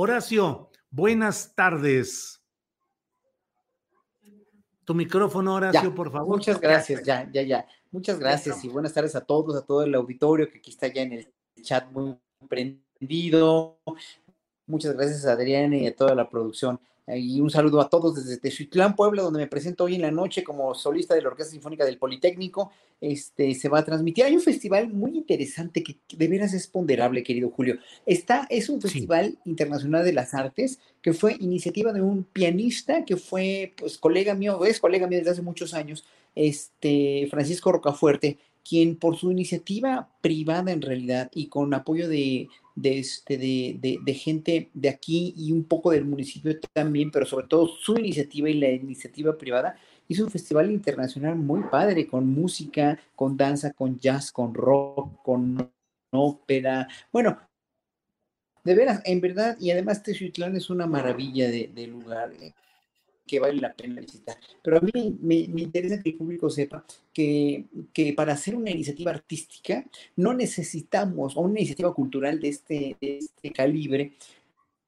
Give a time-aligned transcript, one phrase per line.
[0.00, 2.40] Horacio, buenas tardes.
[4.84, 6.36] Tu micrófono, Horacio, Ya, por favor.
[6.36, 7.66] Muchas gracias, ya, ya, ya.
[7.90, 11.02] Muchas gracias y buenas tardes a todos, a todo el auditorio que aquí está ya
[11.02, 12.16] en el chat muy
[12.48, 13.80] prendido.
[14.68, 16.78] Muchas gracias a Adrián y a toda la producción.
[17.16, 20.42] Y un saludo a todos desde Tezuitlán, Puebla, donde me presento hoy en la noche
[20.42, 22.70] como solista de la Orquesta Sinfónica del Politécnico.
[23.00, 24.24] Este se va a transmitir.
[24.24, 27.78] Hay un festival muy interesante que que de veras es ponderable, querido Julio.
[28.06, 33.16] Está, es un Festival Internacional de las Artes que fue iniciativa de un pianista que
[33.16, 38.96] fue pues colega mío, es colega mío desde hace muchos años, este Francisco Rocafuerte, quien
[38.96, 42.48] por su iniciativa privada en realidad y con apoyo de,
[42.82, 47.96] este, de, gente de aquí y un poco del municipio también, pero sobre todo su
[47.96, 49.76] iniciativa y la iniciativa privada,
[50.06, 55.70] hizo un festival internacional muy padre, con música, con danza, con jazz, con rock, con
[56.10, 56.88] ópera.
[57.10, 57.38] Bueno,
[58.64, 62.32] de veras, en verdad, y además Tezuitlán es una maravilla de, de lugar.
[63.28, 64.36] Que vale la pena visitar.
[64.62, 64.90] Pero a mí
[65.20, 69.84] me, me interesa que el público sepa que, que para hacer una iniciativa artística
[70.16, 74.14] no necesitamos, o una iniciativa cultural de este, de este calibre,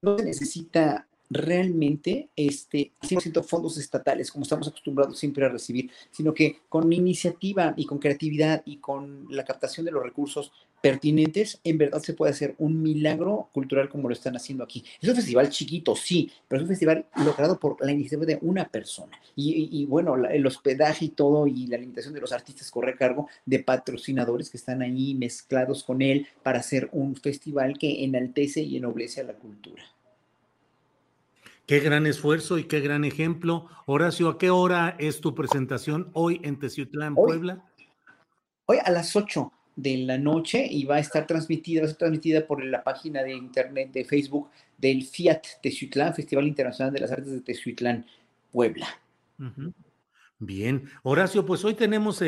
[0.02, 6.34] no se necesita realmente este 100% fondos estatales, como estamos acostumbrados siempre a recibir, sino
[6.34, 10.52] que con iniciativa y con creatividad y con la captación de los recursos
[10.82, 14.82] pertinentes, en verdad se puede hacer un milagro cultural como lo están haciendo aquí.
[15.00, 18.66] Es un festival chiquito, sí, pero es un festival logrado por la iniciativa de una
[18.66, 19.12] persona.
[19.36, 22.96] Y, bueno, la- el hospedaje y todo y la limitación de los artistas corre a
[22.96, 28.62] cargo de patrocinadores que están ahí mezclados con él para hacer un festival que enaltece
[28.62, 29.82] y ennoblece a la cultura.
[31.70, 33.69] Qué gran esfuerzo y qué gran ejemplo.
[33.86, 37.28] Horacio, ¿a qué hora es tu presentación hoy en Teciutlán, Hoy.
[37.28, 37.64] Puebla?
[38.66, 41.98] Hoy a las 8 de la noche y va a estar transmitida, va a ser
[41.98, 47.12] transmitida por la página de internet de Facebook del Fiat Tezuitlán, Festival Internacional de las
[47.12, 48.04] Artes de Tezuitlán,
[48.50, 48.88] Puebla.
[50.42, 52.22] Bien, Horacio, pues hoy tenemos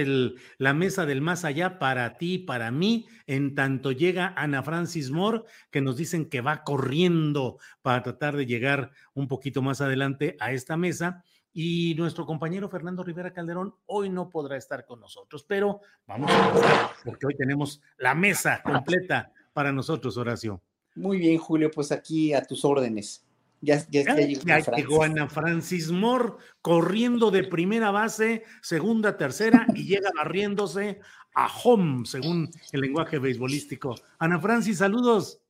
[0.58, 5.44] la mesa del más allá para ti, para mí, en tanto llega Ana Francis Moore,
[5.70, 10.52] que nos dicen que va corriendo para tratar de llegar un poquito más adelante a
[10.52, 11.24] esta mesa.
[11.54, 16.92] Y nuestro compañero Fernando Rivera Calderón hoy no podrá estar con nosotros, pero vamos a
[17.06, 20.60] porque hoy tenemos la mesa completa para nosotros, Horacio.
[20.96, 23.26] Muy bien, Julio, pues aquí a tus órdenes.
[23.64, 25.20] Ya, ya, ya llegó Ya Ana llegó Francis.
[25.20, 30.98] Ana Francis Moore corriendo de primera base, segunda, tercera y llega barriéndose
[31.34, 33.94] a home, según el lenguaje beisbolístico.
[34.18, 35.40] Ana Francis, saludos.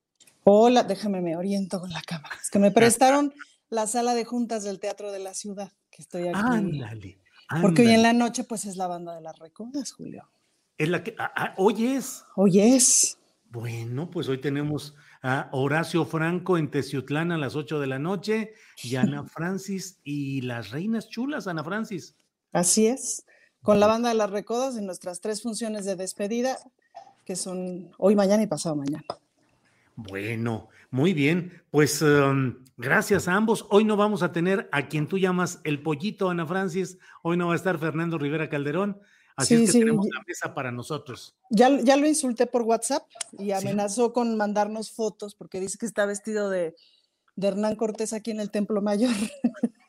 [0.44, 2.36] Hola, déjame me oriento con la cámara.
[2.40, 3.32] Es que me prestaron
[3.70, 6.38] la sala de juntas del Teatro de la Ciudad, que estoy aquí.
[6.38, 7.18] Ándale.
[7.62, 10.28] Porque hoy en la noche pues es la banda de las recodas, Julio.
[10.76, 12.24] Es la que, ah, ah, hoy es.
[12.36, 13.18] Hoy es.
[13.50, 18.54] Bueno, pues hoy tenemos a Horacio Franco en Teciutlán a las 8 de la noche
[18.82, 22.16] y Ana Francis y las reinas chulas, Ana Francis.
[22.52, 23.24] Así es.
[23.62, 26.58] Con la banda de las recodas en nuestras tres funciones de despedida,
[27.24, 29.04] que son hoy, mañana y pasado mañana.
[29.94, 31.62] Bueno, muy bien.
[31.70, 33.66] Pues um, gracias a ambos.
[33.70, 36.98] Hoy no vamos a tener a quien tú llamas el pollito, Ana Francis.
[37.22, 39.00] Hoy no va a estar Fernando Rivera Calderón.
[39.36, 39.78] Así Sí, es que sí.
[39.80, 41.34] tenemos la mesa para nosotros.
[41.50, 43.04] Ya, ya lo insulté por WhatsApp
[43.38, 46.74] y amenazó con mandarnos fotos porque dice que está vestido de,
[47.36, 49.10] de Hernán Cortés aquí en el Templo Mayor.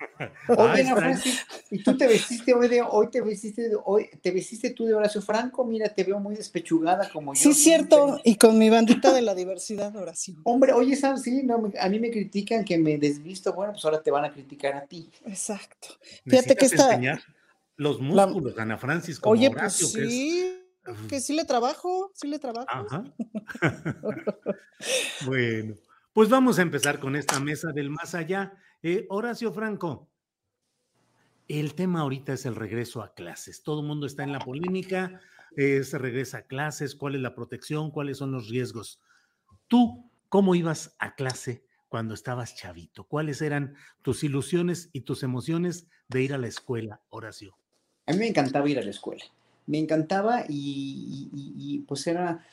[0.57, 4.69] Oye, Francis, y tú te vestiste hoy de, hoy te vestiste de, hoy, te vestiste
[4.69, 7.41] tú de Horacio Franco, mira, te veo muy despechugada como yo.
[7.41, 10.35] Sí, cierto, y con mi bandita de la diversidad, Horacio.
[10.43, 11.23] Hombre, oye, ¿sabes?
[11.23, 14.31] Sí, no, a mí me critican que me desvisto, bueno, pues ahora te van a
[14.31, 15.09] criticar a ti.
[15.25, 15.89] Exacto.
[16.25, 16.99] Fíjate que está...
[17.75, 20.59] los músculos, Ana Francis, como Oye, pues sí.
[21.07, 22.67] Que sí le trabajo, sí le trabajo.
[22.69, 23.03] Ajá.
[25.25, 25.75] bueno,
[26.11, 28.53] pues vamos a empezar con esta mesa del más allá.
[28.81, 30.09] Eh, Horacio Franco,
[31.47, 33.63] el tema ahorita es el regreso a clases.
[33.63, 35.21] Todo el mundo está en la polémica,
[35.55, 39.01] eh, se regresa a clases, cuál es la protección, cuáles son los riesgos.
[39.67, 43.05] Tú, ¿cómo ibas a clase cuando estabas chavito?
[43.05, 47.57] ¿Cuáles eran tus ilusiones y tus emociones de ir a la escuela, Horacio?
[48.05, 49.23] A mí me encantaba ir a la escuela
[49.65, 52.43] me encantaba y, pues era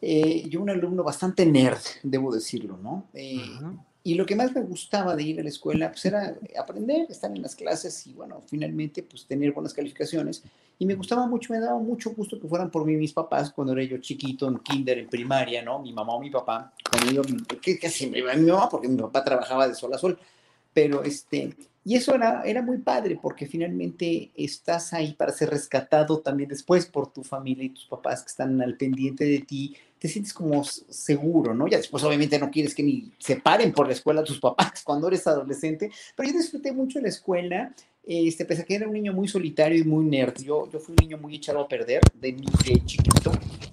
[0.00, 3.06] eh, yo un alumno bastante nerd, debo decirlo, ¿no?
[3.14, 3.40] Eh,
[4.06, 7.30] y lo que más me gustaba de ir a la escuela pues era aprender, estar
[7.30, 10.42] en las clases y bueno, finalmente pues tener buenas calificaciones.
[10.78, 13.72] Y me gustaba mucho, me daba mucho gusto que fueran por mí mis papás cuando
[13.72, 15.78] era yo chiquito, en kinder, en primaria, ¿no?
[15.78, 16.74] Mi mamá o mi papá,
[17.12, 17.22] yo,
[17.62, 20.18] que, que siempre iba mi mamá porque mi papá trabajaba de sol a sol,
[20.74, 26.20] pero este, y eso era, era muy padre porque finalmente estás ahí para ser rescatado
[26.20, 29.76] también después por tu familia y tus papás que están al pendiente de ti.
[29.98, 31.68] Te sientes como seguro, ¿no?
[31.68, 35.08] Ya después obviamente no quieres que ni se paren por la escuela tus papás cuando
[35.08, 39.12] eres adolescente, pero yo disfruté mucho la escuela, este, pese a que era un niño
[39.12, 40.40] muy solitario y muy nerd.
[40.42, 43.32] Yo, yo fui un niño muy echado a perder de, de chiquito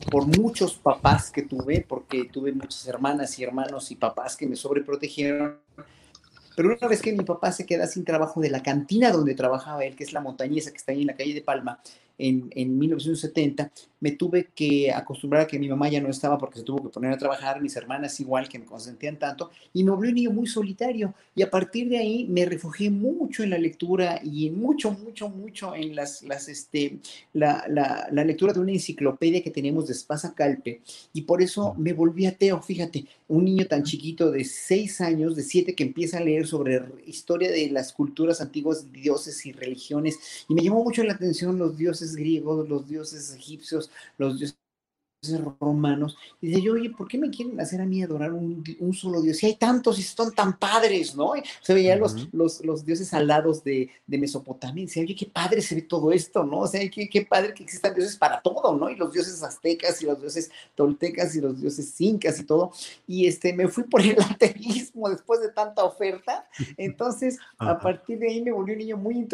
[0.10, 4.58] por muchos papás que tuve, porque tuve muchas hermanas y hermanos y papás que me
[4.58, 5.60] sobreprotegieron
[6.56, 9.86] pero una vez que mi papá se queda sin trabajo de la cantina donde trabajaba
[9.86, 11.80] él, que es la montañesa que está ahí en la calle de Palma,
[12.18, 13.72] en, en 1970,
[14.02, 16.90] me tuve que acostumbrar a que mi mamá ya no estaba porque se tuvo que
[16.90, 20.32] poner a trabajar, mis hermanas igual que me consentían tanto, y me volví un niño
[20.32, 21.14] muy solitario.
[21.36, 25.76] Y a partir de ahí me refugié mucho en la lectura y mucho, mucho, mucho
[25.76, 26.98] en las, las, este,
[27.34, 30.82] la, la, la lectura de una enciclopedia que tenemos de Espasa Calpe.
[31.14, 35.44] Y por eso me volví ateo, fíjate, un niño tan chiquito de seis años, de
[35.44, 40.18] siete, que empieza a leer sobre historia de las culturas antiguas, dioses y religiones.
[40.50, 44.40] Y me llamó mucho la atención los dioses griegos, los dioses egipcios, los
[45.60, 48.64] romanos, y dice yo, oye, ¿por qué me quieren hacer a mí adorar un,
[48.94, 49.38] solo Dios?
[49.38, 51.34] Si hay tantos y son tan padres, ¿no?
[51.62, 55.62] Se veían los, los, los, dioses alados de, de Mesopotamia, y decía, oye, qué padre
[55.62, 56.62] se ve todo esto, ¿no?
[56.62, 58.90] O sea, qué, qué padre que existan dioses para todo, ¿no?
[58.90, 62.72] Y los dioses aztecas y los dioses toltecas y los dioses incas y todo.
[63.06, 66.48] Y este, me fui por el ateísmo después de tanta oferta.
[66.78, 69.28] Entonces, a partir de ahí me volví un niño muy,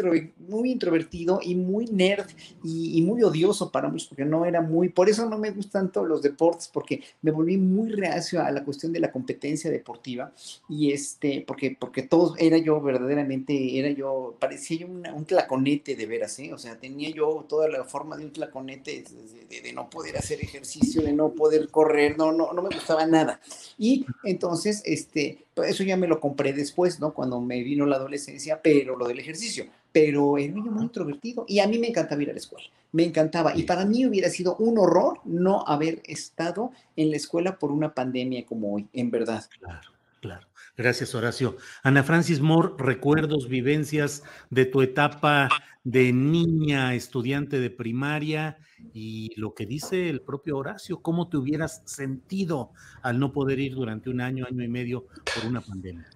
[0.48, 2.26] muy introvertido y muy nerd
[2.62, 5.77] y, y muy odioso para muchos, porque no era muy, por eso no me gusta
[5.78, 10.32] tanto los deportes porque me volví muy reacio a la cuestión de la competencia deportiva
[10.68, 16.06] y este, porque, porque todos, era yo verdaderamente, era yo, parecía yo un tlaconete de
[16.06, 16.52] veras, ¿eh?
[16.52, 19.04] O sea, tenía yo toda la forma de un tlaconete
[19.48, 23.40] de, no poder hacer ejercicio, de no poder correr, no, no, no me gustaba nada.
[23.76, 27.14] Y entonces, este, eso ya me lo compré después, ¿no?
[27.14, 31.44] Cuando me vino la adolescencia, pero lo del ejercicio pero era un niño muy introvertido
[31.48, 33.56] y a mí me encantaba ir a la escuela, me encantaba.
[33.56, 37.94] Y para mí hubiera sido un horror no haber estado en la escuela por una
[37.94, 39.44] pandemia como hoy, en verdad.
[39.60, 39.90] Claro,
[40.20, 40.46] claro.
[40.76, 41.56] Gracias, Horacio.
[41.82, 45.48] Ana Francis Moore, recuerdos, vivencias de tu etapa
[45.82, 48.58] de niña, estudiante de primaria
[48.92, 53.74] y lo que dice el propio Horacio, cómo te hubieras sentido al no poder ir
[53.74, 56.08] durante un año, año y medio por una pandemia.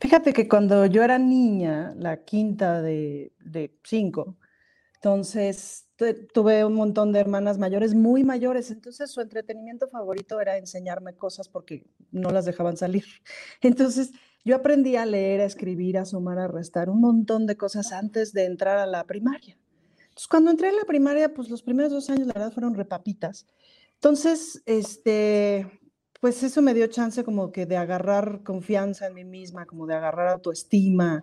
[0.00, 3.32] Fíjate que cuando yo era niña, la quinta de,
[3.82, 4.36] cinco,
[4.96, 5.88] entonces
[6.32, 11.48] tuve un montón de hermanas mayores, muy mayores, entonces su entretenimiento favorito era enseñarme cosas
[11.48, 13.04] porque no las dejaban salir.
[13.60, 14.12] Entonces
[14.44, 18.32] yo aprendí a leer, a escribir, a sumar, a restar, un montón de cosas antes
[18.32, 19.56] de entrar a la primaria.
[20.00, 23.46] Entonces cuando entré a la primaria, pues los primeros dos años la verdad fueron repapitas.
[23.94, 25.66] Entonces, este,
[26.24, 29.94] pues eso me dio chance como que de agarrar confianza en mí misma, como de
[29.94, 31.22] agarrar autoestima.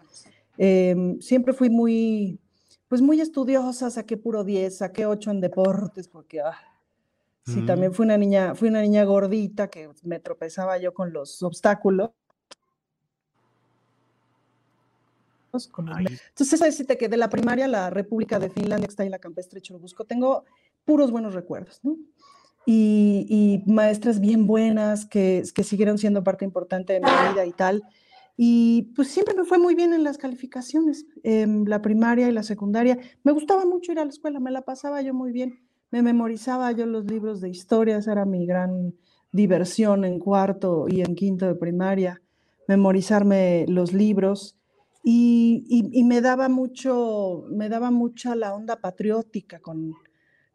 [0.59, 2.39] Em, siempre fui muy,
[2.87, 6.55] pues muy estudiosa, saqué puro 10, saqué 8 en deportes, porque ah,
[7.43, 7.95] sí, también mm.
[7.95, 12.11] fui una niña, fui una niña gordita que me tropezaba yo con los obstáculos.
[15.51, 19.17] Entonces, decirte que de la primaria, la República de Finlandia, que está ahí en la
[19.17, 20.45] campestre Churubusco, tengo
[20.85, 21.97] puros buenos recuerdos, ¿no?
[22.65, 27.83] Y, maestras bien buenas que, que siguieron siendo parte importante de mi vida y tal.
[28.37, 32.43] Y pues siempre me fue muy bien en las calificaciones, en la primaria y la
[32.43, 32.97] secundaria.
[33.23, 35.59] Me gustaba mucho ir a la escuela, me la pasaba yo muy bien.
[35.91, 38.95] Me memorizaba yo los libros de historias, era mi gran
[39.31, 42.21] diversión en cuarto y en quinto de primaria.
[42.67, 44.55] memorizarme los libros
[45.03, 49.93] y, me daba mucho, me daba mucha la onda patriótica con,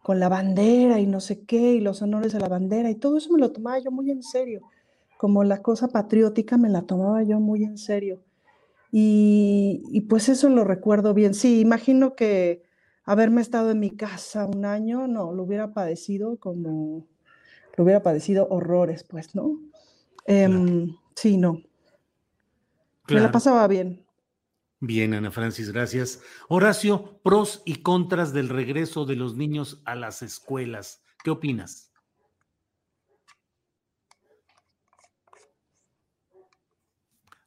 [0.07, 3.17] con la bandera y no sé qué, y los honores a la bandera, y todo
[3.17, 4.61] eso me lo tomaba yo muy en serio,
[5.17, 8.23] como la cosa patriótica me la tomaba yo muy en serio.
[8.93, 11.35] Y, y pues eso lo recuerdo bien.
[11.35, 12.63] Sí, imagino que
[13.05, 17.09] haberme estado en mi casa un año, no, lo hubiera padecido como,
[17.77, 19.59] lo hubiera padecido horrores, pues, ¿no?
[20.25, 21.63] Em, sí, no.
[23.09, 24.06] Me la pasaba bien.
[24.81, 26.21] Bien, Ana Francis, gracias.
[26.49, 31.03] Horacio, pros y contras del regreso de los niños a las escuelas.
[31.25, 31.91] ¿Qué opinas?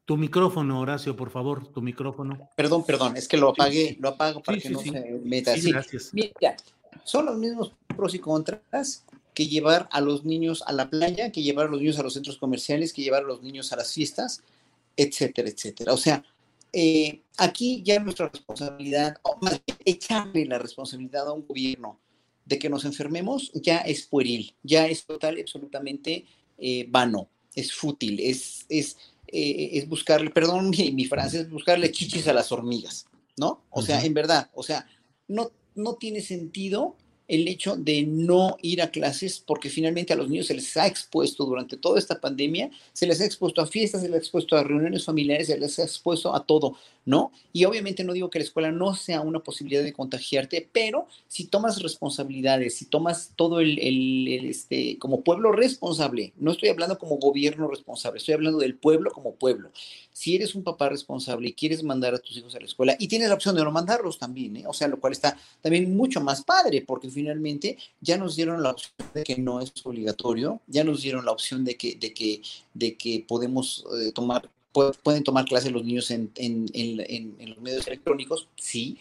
[0.05, 2.50] Tu micrófono, Horacio, por favor, tu micrófono.
[2.55, 5.55] Perdón, perdón, es que lo apagué, lo apago para que no se meta.
[5.55, 6.12] Sí, gracias.
[6.15, 6.57] Mira,
[7.03, 9.05] son los mismos pros y contras
[9.36, 12.15] que llevar a los niños a la playa, que llevar a los niños a los
[12.15, 14.41] centros comerciales, que llevar a los niños a las fiestas,
[14.98, 15.93] etcétera, etcétera.
[15.93, 16.24] O sea,
[16.73, 21.99] eh, aquí ya nuestra responsabilidad, o más bien echarle la responsabilidad a un gobierno
[22.45, 26.25] de que nos enfermemos, ya es pueril, ya es total y absolutamente
[26.57, 28.97] eh, vano, es fútil, es, es,
[29.27, 33.05] eh, es buscarle, perdón mi, mi, frase, es buscarle chichis a las hormigas,
[33.38, 33.63] ¿no?
[33.69, 34.88] O sea, en verdad, o sea,
[35.27, 36.95] no, no tiene sentido
[37.29, 40.88] el hecho de no ir a clases porque finalmente a los niños se les ha
[40.88, 44.57] expuesto durante toda esta pandemia, se les ha expuesto a fiestas, se les ha expuesto
[44.57, 47.31] a reuniones familiares, se les ha expuesto a todo, ¿no?
[47.53, 51.45] Y obviamente no digo que la escuela no sea una posibilidad de contagiarte, pero si
[51.45, 57.67] tomas responsabilidades, si tomas todo el, este, como pueblo responsable, no estoy hablando como gobierno
[57.67, 59.71] responsable, estoy hablando del pueblo como pueblo.
[60.19, 63.07] Si eres un papá responsable y quieres mandar a tus hijos a la escuela y
[63.07, 64.65] tienes la opción de no mandarlos también, ¿eh?
[64.67, 68.71] o sea, lo cual está también mucho más padre, porque finalmente ya nos dieron la
[68.71, 72.41] opción de que no es obligatorio, ya nos dieron la opción de que, de que,
[72.73, 77.88] de que podemos eh, tomar, pueden tomar clases los niños en, en, en, los medios
[77.88, 78.97] electrónicos, sí,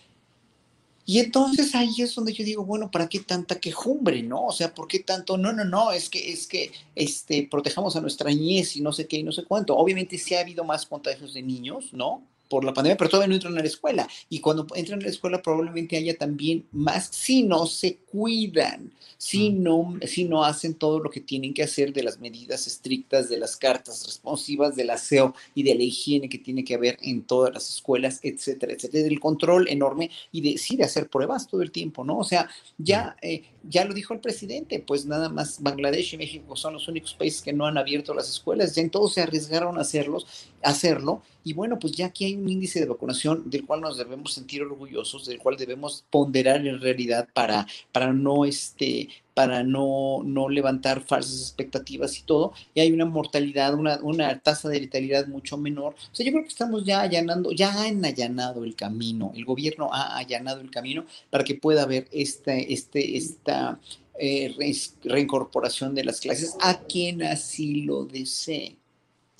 [1.09, 4.45] y entonces ahí es donde yo digo, bueno, ¿para qué tanta quejumbre, no?
[4.45, 5.39] O sea, ¿por qué tanto?
[5.39, 9.07] No, no, no, es que, es que, este, protejamos a nuestra niñez y no sé
[9.09, 9.75] qué y no sé cuánto.
[9.75, 12.27] Obviamente sí ha habido más contagios de niños, ¿no?
[12.49, 14.09] Por la pandemia, pero todavía no entran a la escuela.
[14.29, 19.51] Y cuando entran a la escuela probablemente haya también más si no se cuidan, si
[19.51, 19.63] mm.
[19.63, 23.39] no, si no hacen todo lo que tienen que hacer de las medidas estrictas, de
[23.39, 27.53] las cartas responsivas, del aseo y de la higiene que tiene que haber en todas
[27.53, 31.73] las escuelas, etcétera, etcétera, del control enorme y de, sí, de hacer pruebas todo el
[31.73, 32.19] tiempo, ¿no?
[32.19, 33.27] O sea, ya, mm.
[33.27, 37.15] eh, ya lo dijo el presidente, pues nada más Bangladesh y México son los únicos
[37.15, 40.27] países que no han abierto las escuelas, ya entonces se arriesgaron a hacerlos,
[40.63, 44.33] hacerlo, y bueno, pues ya aquí hay un índice de vacunación del cual nos debemos
[44.33, 49.09] sentir orgullosos, del cual debemos ponderar en realidad para, para no este
[49.39, 54.69] para no, no levantar falsas expectativas y todo, y hay una mortalidad, una, una tasa
[54.69, 55.95] de letalidad mucho menor.
[55.95, 59.91] O sea, yo creo que estamos ya allanando, ya han allanado el camino, el gobierno
[59.93, 63.79] ha allanado el camino para que pueda haber este, este, esta
[64.19, 64.57] eh,
[65.05, 68.78] reincorporación de las clases a quien así lo desee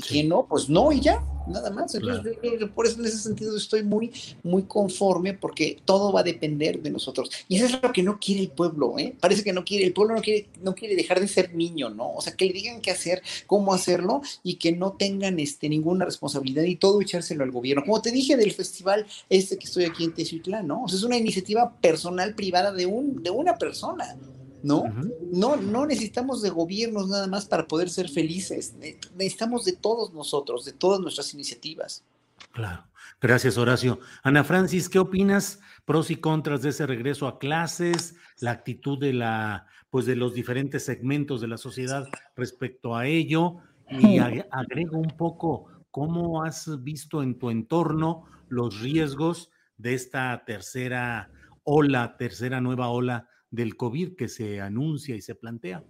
[0.07, 1.95] que no, pues no, y ya, nada más.
[1.95, 2.37] Entonces,
[2.75, 4.13] por eso en ese sentido estoy muy,
[4.43, 7.31] muy conforme porque todo va a depender de nosotros.
[7.49, 9.17] Y eso es lo que no quiere el pueblo, ¿eh?
[9.19, 12.13] Parece que no quiere, el pueblo no quiere, no quiere dejar de ser niño, ¿no?
[12.15, 16.05] O sea, que le digan qué hacer, cómo hacerlo y que no tengan este, ninguna
[16.05, 17.83] responsabilidad y todo echárselo al gobierno.
[17.85, 20.85] Como te dije del festival este que estoy aquí en Teziutlán, ¿no?
[20.85, 24.17] O sea, es una iniciativa personal, privada de, un, de una persona.
[24.63, 24.85] ¿No?
[25.33, 28.75] No, no necesitamos de gobiernos nada más para poder ser felices.
[29.17, 32.05] Necesitamos de todos nosotros, de todas nuestras iniciativas.
[32.53, 32.85] Claro.
[33.21, 33.99] Gracias, Horacio.
[34.23, 35.59] Ana Francis, ¿qué opinas?
[35.85, 40.35] Pros y contras de ese regreso a clases, la actitud de la, pues de los
[40.35, 43.57] diferentes segmentos de la sociedad respecto a ello.
[43.91, 51.31] Y agrego un poco, ¿cómo has visto en tu entorno los riesgos de esta tercera
[51.65, 55.85] ola, tercera nueva ola del COVID que se anuncia y se plantea?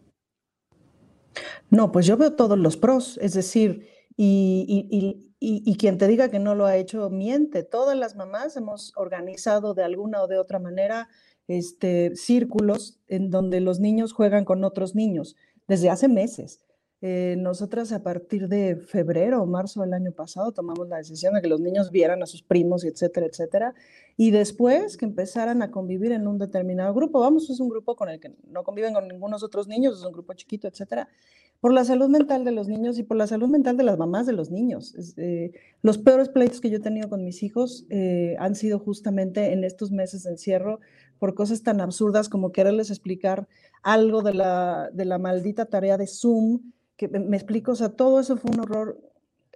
[1.71, 3.87] No, pues yo veo todos los pros, es decir,
[4.17, 7.63] y, quien te diga que no lo ha hecho miente.
[7.63, 11.09] Todas las mamás hemos organizado de alguna o de otra manera
[11.47, 15.37] este, círculos en donde los niños juegan con otros niños
[15.67, 16.61] desde hace meses.
[17.01, 21.41] Eh, nosotras a partir de febrero o marzo del año pasado tomamos la decisión de
[21.41, 23.75] que los niños vieran a sus primos, etcétera, etcétera,
[24.17, 27.21] y después que empezaran a convivir en un determinado grupo.
[27.21, 30.13] Vamos, es un grupo con el que no conviven con ningunos otros niños, es un
[30.13, 31.09] grupo chiquito, etcétera,
[31.61, 34.27] por la salud mental de los niños y por la salud mental de las mamás
[34.27, 34.95] de los niños.
[35.19, 35.53] Eh,
[35.83, 39.63] los peores pleitos que yo he tenido con mis hijos eh, han sido justamente en
[39.63, 40.81] estos meses de encierro
[41.21, 43.47] por cosas tan absurdas como quererles explicar
[43.83, 46.61] algo de la, de la maldita tarea de Zoom
[46.99, 49.01] que me explico, o sea, todo eso fue un horror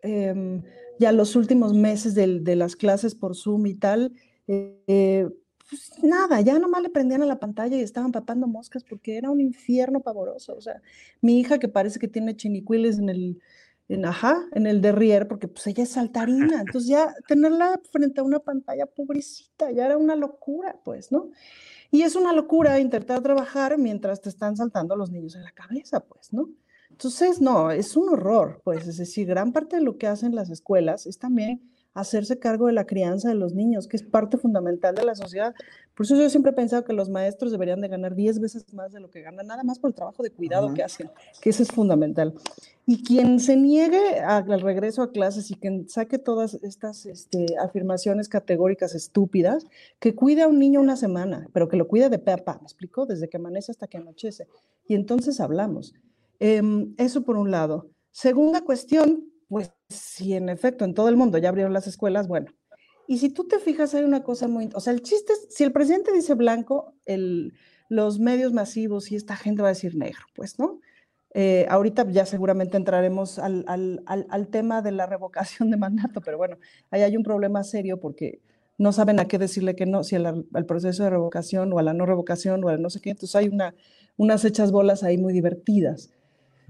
[0.03, 0.63] em,
[0.99, 4.13] ya los últimos meses de, las clases por Zoom y tal,
[4.47, 5.29] eh,
[5.69, 9.31] pues nada, ya nomás le prendían a la pantalla y estaban papando moscas porque era
[9.31, 10.55] un infierno pavoroso.
[10.55, 10.81] O sea,
[11.21, 13.41] mi hija que parece que tiene chinicuiles en el,
[13.89, 16.61] en, ajá, en el derrier, porque pues ella es saltarina.
[16.61, 21.31] Entonces ya tenerla frente a una pantalla pobrecita, ya era una locura, pues, ¿no?
[21.91, 26.01] Y es una locura intentar trabajar mientras te están saltando los niños en la cabeza,
[26.01, 26.51] pues, ¿no?
[26.93, 30.51] Entonces, no, es un horror, pues, es decir, gran parte de lo que hacen las
[30.51, 34.95] escuelas es también hacerse cargo de la crianza de los niños, que es parte fundamental
[34.95, 35.55] de la sociedad.
[35.95, 38.93] Por eso yo siempre he pensado que los maestros deberían de ganar 10 veces más
[38.93, 41.63] de lo que ganan, nada más por el trabajo de cuidado que hacen, que eso
[41.63, 42.35] es fundamental.
[42.87, 48.29] Y quien se niegue al regreso a clases y quien saque todas estas este, afirmaciones
[48.29, 49.67] categóricas estúpidas,
[49.99, 52.55] que cuide a un niño una semana, pero que lo cuide de pe a pa,
[52.55, 53.07] ¿me explico?
[53.07, 54.47] Desde que amanece hasta que anochece.
[54.87, 55.95] Y entonces hablamos.
[56.39, 57.91] Em, eso por un lado.
[58.11, 62.47] Segunda cuestión, pues si en efecto en todo el mundo ya abrieron las escuelas, bueno.
[63.07, 64.71] Y si tú te fijas, hay una cosa muy...
[64.75, 67.53] O sea, el chiste es, si el presidente dice blanco, el,
[67.89, 70.81] los medios masivos y esta gente va a decir negro, pues, ¿no?
[71.35, 76.37] Eh, ahorita ya seguramente entraremos al, al, al, tema de la revocación de mandato, pero
[76.37, 76.59] bueno,
[76.91, 78.41] ahí hay un problema serio porque
[78.79, 81.95] no saben a qué decirle que no, si al, proceso de revocación o a la
[81.95, 83.75] no revocación o a no sé qué, entonces hay una,
[84.17, 86.11] unas hechas bolas ahí muy divertidas.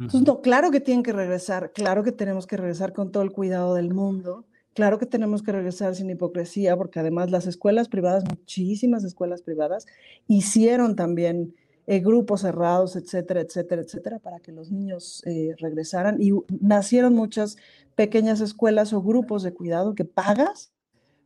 [0.02, 3.32] Entonces, no, claro que tienen que regresar, claro que tenemos que regresar con todo el
[3.32, 8.24] cuidado del mundo, claro que tenemos que regresar sin hipocresía, porque además las escuelas privadas,
[8.24, 9.86] muchísimas escuelas privadas,
[10.26, 11.54] hicieron también
[11.86, 16.22] eh, grupos cerrados, etcétera, etcétera, etcétera, para que los niños eh, regresaran.
[16.22, 17.56] Y nacieron muchas
[17.96, 20.72] pequeñas escuelas o grupos de cuidado que pagas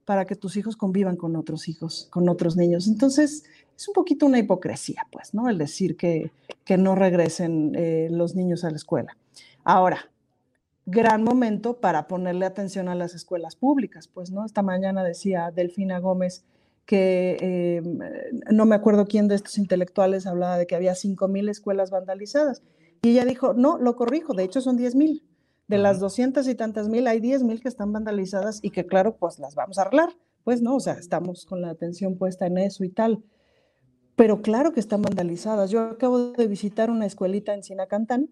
[0.06, 2.86] para que tus hijos convivan con otros hijos, con otros niños.
[2.88, 3.44] Entonces,
[3.76, 5.48] es un poquito una hipocresía, pues, ¿no?
[5.48, 6.30] El decir que,
[6.66, 9.16] que no regresen eh, los niños a la escuela.
[9.64, 10.10] Ahora,
[10.84, 14.44] gran momento para ponerle atención a las escuelas públicas, pues, ¿no?
[14.44, 16.44] Esta mañana decía Delfina Gómez
[16.84, 17.82] que eh,
[18.52, 22.62] no me acuerdo quién de estos intelectuales hablaba de que había 5.000 escuelas vandalizadas.
[23.02, 25.22] Y ella dijo, no, lo corrijo, de hecho son 10.000.
[25.68, 29.40] De las 200 y tantas mil, hay 10.000 que están vandalizadas y que claro, pues
[29.40, 30.10] las vamos a arreglar.
[30.44, 33.24] Pues no, o sea, estamos con la atención puesta en eso y tal
[34.16, 35.70] pero claro que están vandalizadas.
[35.70, 38.30] Yo acabo de visitar una escuelita en Sinacantán,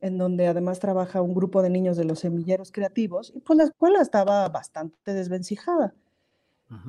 [0.00, 3.64] en donde además trabaja un grupo de niños de los semilleros creativos, y pues la
[3.64, 5.94] escuela estaba bastante desvencijada.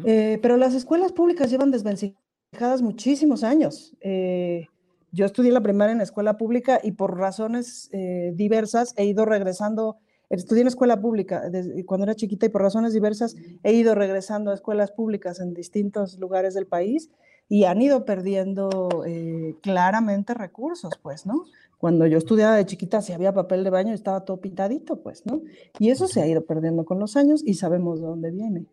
[0.06, 3.95] Eh, pero las escuelas públicas llevan desvencijadas muchísimos años.
[4.01, 4.67] Eh,
[5.12, 9.25] yo estudié la primaria en la escuela pública y por razones eh, diversas he ido
[9.25, 9.97] regresando,
[10.30, 14.51] estudié en escuela pública desde, cuando era chiquita y por razones diversas he ido regresando
[14.51, 17.10] a escuelas públicas en distintos lugares del país
[17.52, 21.44] y han ido perdiendo eh, claramente recursos, pues, ¿no?
[21.78, 25.42] Cuando yo estudiaba de chiquita, si había papel de baño, estaba todo pintadito, pues, ¿no?
[25.78, 28.68] Y eso se ha ido perdiendo con los años y sabemos de dónde viene.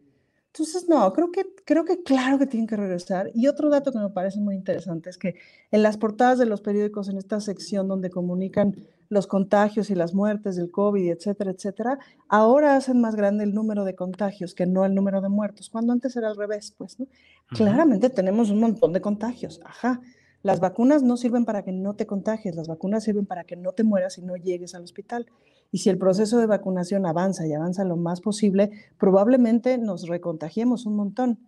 [0.53, 3.31] Entonces, no, creo que, creo que claro que tienen que regresar.
[3.35, 5.35] Y otro dato que me parece muy interesante es que
[5.71, 8.75] en las portadas de los periódicos, en esta sección donde comunican
[9.09, 13.85] los contagios y las muertes del COVID, etcétera, etcétera, ahora hacen más grande el número
[13.85, 17.07] de contagios que no el número de muertos, cuando antes era al revés, pues, ¿no?
[17.51, 20.01] Claramente tenemos un montón de contagios, ajá.
[20.43, 23.73] Las vacunas no sirven para que no te contagies, las vacunas sirven para que no
[23.73, 25.27] te mueras y no llegues al hospital.
[25.71, 30.87] Y si el proceso de vacunación avanza y avanza lo más posible, probablemente nos recontagiemos
[30.87, 31.39] un montón.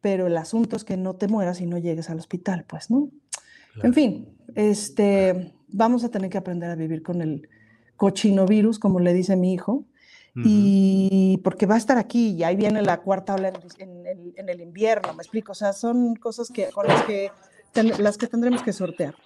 [0.00, 3.10] Pero el asunto es que no te mueras y no llegues al hospital, pues, ¿no?
[3.82, 7.48] En fin, este, vamos a tener que aprender a vivir con el
[7.96, 9.84] cochino virus, como le dice mi hijo,
[10.44, 15.12] y porque va a estar aquí y ahí viene la cuarta ola en, el invierno,
[15.14, 17.32] me explico, o sea, son cosas que, con las que,
[17.98, 19.16] las que tendremos que sortear.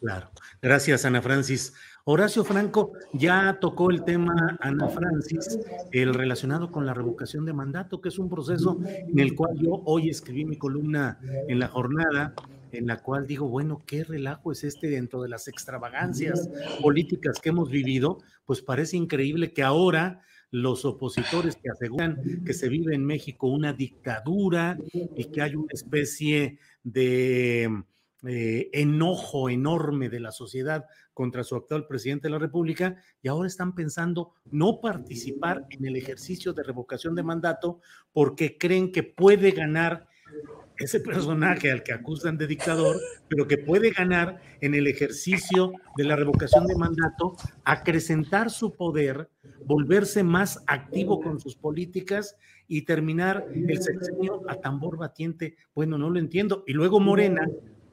[0.00, 1.74] Claro, gracias Ana Francis.
[2.04, 5.60] Horacio Franco, ya tocó el tema, Ana Francis,
[5.92, 9.82] el relacionado con la revocación de mandato, que es un proceso en el cual yo
[9.84, 12.34] hoy escribí mi columna en la jornada
[12.72, 17.50] en la cual digo, bueno, qué relajo es este dentro de las extravagancias políticas que
[17.50, 23.04] hemos vivido, pues parece increíble que ahora los opositores que aseguran que se vive en
[23.04, 27.84] México una dictadura y que hay una especie de
[28.26, 33.48] eh, enojo enorme de la sociedad contra su actual presidente de la República y ahora
[33.48, 37.80] están pensando no participar en el ejercicio de revocación de mandato
[38.12, 40.08] porque creen que puede ganar
[40.78, 42.96] ese personaje al que acusan de dictador,
[43.28, 49.28] pero que puede ganar en el ejercicio de la revocación de mandato, acrecentar su poder,
[49.64, 55.56] volverse más activo con sus políticas y terminar el sexenio a tambor batiente.
[55.74, 56.64] Bueno, no lo entiendo.
[56.66, 57.48] Y luego Morena,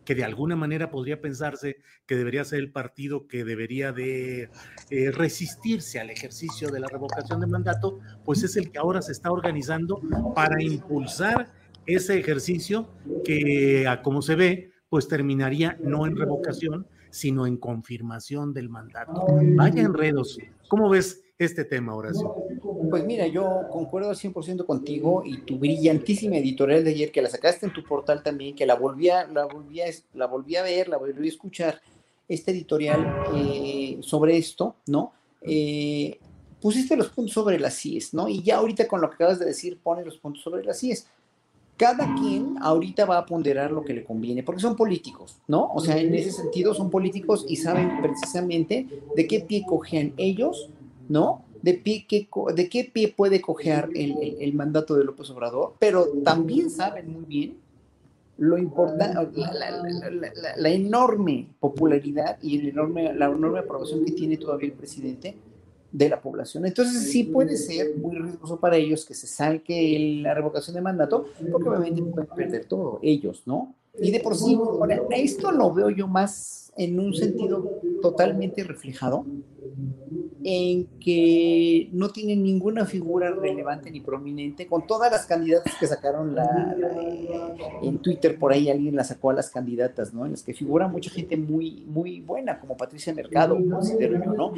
[0.09, 4.49] que de alguna manera podría pensarse que debería ser el partido que debería de
[4.89, 9.11] eh, resistirse al ejercicio de la revocación de mandato, pues es el que ahora se
[9.11, 10.01] está organizando
[10.33, 11.53] para impulsar
[11.85, 12.89] ese ejercicio
[13.23, 19.27] que, como se ve, pues terminaría no en revocación, sino en confirmación del mandato.
[19.55, 20.39] Vaya enredos.
[20.69, 22.35] ¿Cómo ves este tema, Horacio?
[22.89, 27.29] Pues mira, yo concuerdo al 100% contigo y tu brillantísima editorial de ayer, que la
[27.29, 29.79] sacaste en tu portal también, que la volví a, la volví
[30.13, 31.81] la volví a ver, la volví a escuchar,
[32.27, 35.13] este editorial eh, sobre esto, ¿no?
[35.41, 36.19] Eh,
[36.61, 38.27] pusiste los puntos sobre las CIES, ¿no?
[38.27, 41.07] Y ya ahorita con lo que acabas de decir, pone los puntos sobre las CIES
[41.79, 45.71] cada quien ahorita va a ponderar lo que le conviene, porque son políticos, ¿no?
[45.73, 50.69] O sea, en ese sentido son políticos y saben precisamente de qué pie cojean ellos,
[51.09, 51.45] ¿no?
[51.61, 56.69] De, pie, qué, de qué pie puede cojear el, mandato de López Obrador, pero también
[56.69, 57.57] saben muy bien
[58.37, 59.41] lo importante,
[60.55, 65.35] la, enorme popularidad y la enorme aprobación que tiene todavía el presidente
[65.91, 66.65] de la población.
[66.65, 71.25] Entonces sí puede ser muy riesgoso para ellos que se salque la revocación de mandato,
[71.51, 73.73] porque obviamente pueden perder todo, ellos, ¿no?
[73.99, 74.57] Y de por sí,
[75.11, 79.25] esto lo veo yo más en un sentido totalmente reflejado
[80.43, 86.35] en que no tienen ninguna figura relevante ni prominente, con todas las candidatas que sacaron
[86.35, 86.75] la,
[87.81, 90.25] en Twitter, por ahí alguien la sacó a las candidatas, ¿no?
[90.25, 94.53] En las que figura mucha gente muy, muy buena, como Patricia Mercado, considero yo, ¿no?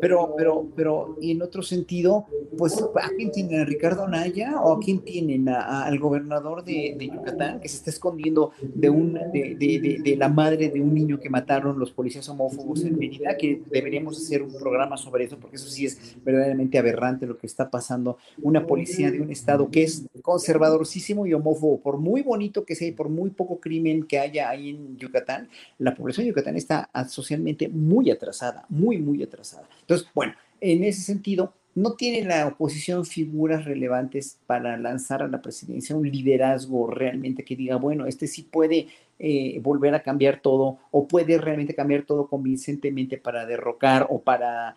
[0.00, 2.26] Pero, pero, pero, y en otro sentido,
[2.58, 3.60] pues, ¿a quién tienen?
[3.60, 5.48] ¿A Ricardo Naya o a quién tienen?
[5.48, 10.70] al gobernador de, Yucatán, que se está escondiendo de, un, de, de, de la madre
[10.70, 14.96] de un niño que mataron los policías homófobos en Mérida, que deberíamos hacer un programa
[14.96, 18.18] sobre eso, porque eso sí es verdaderamente aberrante lo que está pasando.
[18.42, 22.88] Una policía de un estado que es conservadorcísimo y homófobo, por muy bonito que sea
[22.88, 26.90] y por muy poco crimen que haya ahí en Yucatán, la población de Yucatán está
[27.08, 29.68] socialmente muy atrasada, muy, muy atrasada.
[29.80, 35.40] Entonces, bueno, en ese sentido, no tiene la oposición figuras relevantes para lanzar a la
[35.40, 40.78] presidencia un liderazgo realmente que diga, bueno, este sí puede eh, volver a cambiar todo
[40.90, 44.74] o puede realmente cambiar todo convincentemente para derrocar o para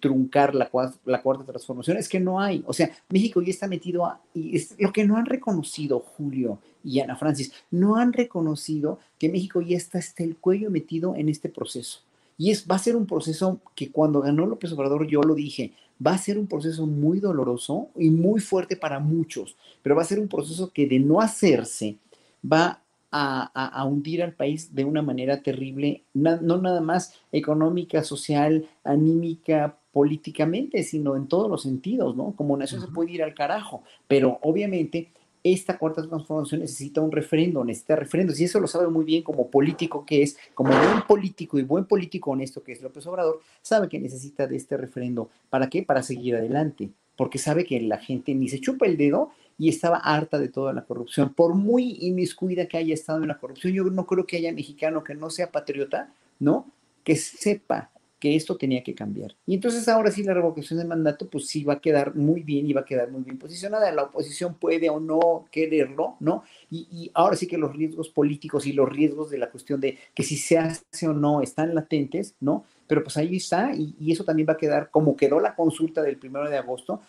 [0.00, 0.70] truncar la,
[1.04, 2.62] la, cuarta transformación, es que no hay.
[2.66, 6.58] O sea, México ya está metido a, y es lo que no han reconocido Julio
[6.82, 11.28] y Ana Francis, no han reconocido que México ya está hasta el cuello metido en
[11.28, 12.00] este proceso.
[12.38, 15.72] Y es, va a ser un proceso que cuando ganó López Obrador, yo lo dije,
[16.04, 20.06] va a ser un proceso muy doloroso y muy fuerte para muchos, pero va a
[20.06, 21.98] ser un proceso que de no hacerse
[22.42, 29.76] va a, hundir al país de una manera terrible, no nada más económica, social, anímica,
[29.92, 32.34] políticamente, sino en todos los sentidos, ¿no?
[32.36, 35.10] Como nación se puede ir al carajo, pero obviamente
[35.42, 39.48] esta cuarta transformación necesita un referendo, necesita referendos, y eso lo sabe muy bien como
[39.48, 43.88] político que es, como buen político y buen político honesto que es López Obrador, sabe
[43.88, 45.30] que necesita de este referendo.
[45.48, 45.82] ¿Para qué?
[45.82, 49.98] Para seguir adelante, porque sabe que la gente ni se chupa el dedo y estaba
[49.98, 51.34] harta de toda la corrupción.
[51.34, 55.04] Por muy inmiscuida que haya estado en la corrupción, yo no creo que haya mexicano
[55.04, 56.66] que no sea patriota, ¿no?
[57.04, 59.36] Que sepa que esto tenía que cambiar.
[59.46, 62.66] Y entonces ahora sí la revocación del mandato, pues sí va a quedar muy bien
[62.66, 63.92] y va a quedar muy bien posicionada.
[63.92, 66.42] La oposición puede o no quererlo, ¿no?
[66.70, 70.22] Y, ahora sí que los riesgos políticos y los riesgos de la cuestión de que
[70.22, 72.64] si se hace o no están latentes, ¿no?
[72.86, 76.02] Pero pues ahí está y, y eso también va a quedar como quedó la consulta
[76.02, 77.02] del primero de agosto,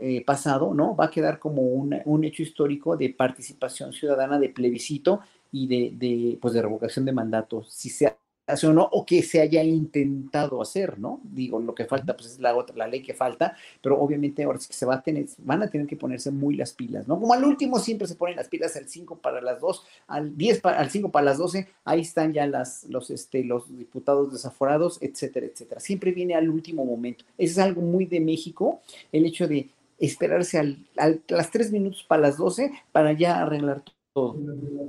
[0.00, 0.94] eh, pasado, ¿no?
[0.94, 5.20] Va a quedar como un hecho histórico de participación ciudadana, de plebiscito
[5.52, 8.16] y de, de, pues de revocación de mandato, si se
[8.48, 11.20] hace o no, o que se haya intentado hacer, ¿no?
[11.22, 14.58] Digo, lo que falta, pues es la otra, la ley que falta, pero obviamente ahora
[14.58, 17.20] sí que se va a tener, van a tener que ponerse muy las pilas, ¿no?
[17.20, 20.60] Como al último siempre se ponen las pilas al 5 para las 2, al 10
[20.60, 24.98] para, al 5 para las 12, ahí están ya las, los, este, los diputados desaforados,
[25.02, 25.80] etcétera, etcétera.
[25.80, 27.24] Siempre viene al último momento.
[27.36, 28.80] Eso es algo muy de México,
[29.12, 33.82] el hecho de esperarse al, a las tres minutos para las 12 para ya arreglar
[34.12, 34.36] todo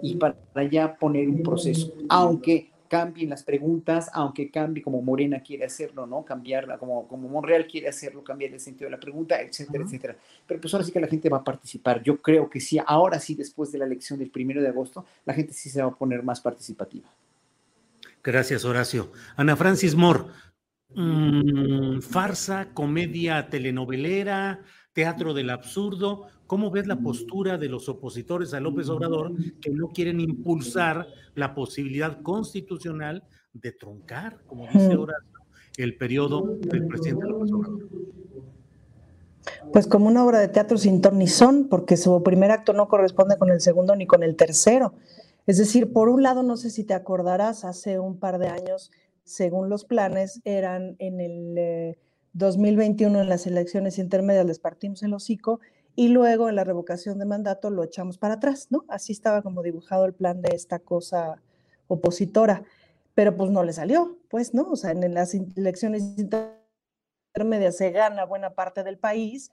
[0.02, 0.36] y para
[0.70, 6.26] ya poner un proceso, aunque cambien las preguntas, aunque cambie como Morena quiere hacerlo, ¿no?
[6.26, 10.18] Cambiarla, como, como Monreal quiere hacerlo, cambiar el sentido de la pregunta, etcétera, etcétera.
[10.46, 12.02] Pero pues ahora sí que la gente va a participar.
[12.04, 15.34] Yo creo que sí, ahora sí, después de la elección del primero de agosto, la
[15.34, 17.08] gente sí se va a poner más participativa.
[18.24, 19.12] Gracias, Horacio.
[19.38, 20.24] Ana Francis Moore,
[20.96, 24.62] mm, farsa, comedia telenovelera,
[25.00, 26.26] teatro del absurdo.
[26.46, 29.32] ¿Cómo ves la postura de los opositores a López Obrador
[29.62, 35.14] que no quieren impulsar la posibilidad constitucional de truncar, como dice ahora,
[35.78, 37.88] el periodo del presidente López Obrador?
[39.72, 42.90] Pues como una obra de teatro sin ton ni son, porque su primer acto no
[42.90, 44.96] corresponde con el segundo ni con el tercero.
[45.48, 48.92] Es decir, por un lado, no sé si te acordarás, hace un par de años,
[49.24, 51.98] según los planes, eran en el
[52.40, 55.60] 2021 eh, en las elecciones intermedias les partimos el hocico
[55.96, 58.86] y luego en la revocación de mandato lo echamos para atrás, ¿no?
[58.88, 61.42] Así estaba como dibujado el plan de esta cosa
[61.88, 62.64] opositora,
[63.14, 64.64] pero pues no le salió, pues, ¿no?
[64.72, 69.52] O sea, en las elecciones intermedias se gana buena parte del país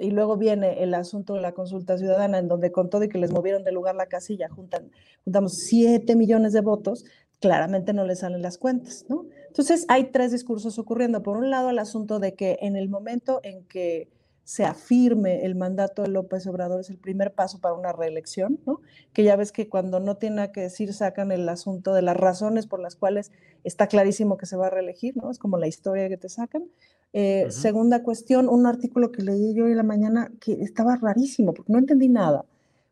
[0.00, 3.18] y luego viene el asunto de la consulta ciudadana, en donde con todo y que
[3.18, 4.90] les movieron de lugar la casilla, juntan,
[5.24, 7.04] juntamos 7 millones de votos,
[7.40, 9.26] claramente no les salen las cuentas, ¿no?
[9.48, 11.22] Entonces, hay tres discursos ocurriendo.
[11.22, 14.08] Por un lado, el asunto de que en el momento en que
[14.48, 18.80] se afirme el mandato de López Obrador es el primer paso para una reelección, ¿no?
[19.12, 22.16] Que ya ves que cuando no tiene nada que decir sacan el asunto de las
[22.16, 23.30] razones por las cuales
[23.62, 25.30] está clarísimo que se va a reelegir, ¿no?
[25.30, 26.64] Es como la historia que te sacan.
[27.12, 31.52] Eh, segunda cuestión, un artículo que leí yo hoy en la mañana que estaba rarísimo,
[31.52, 32.46] porque no entendí nada,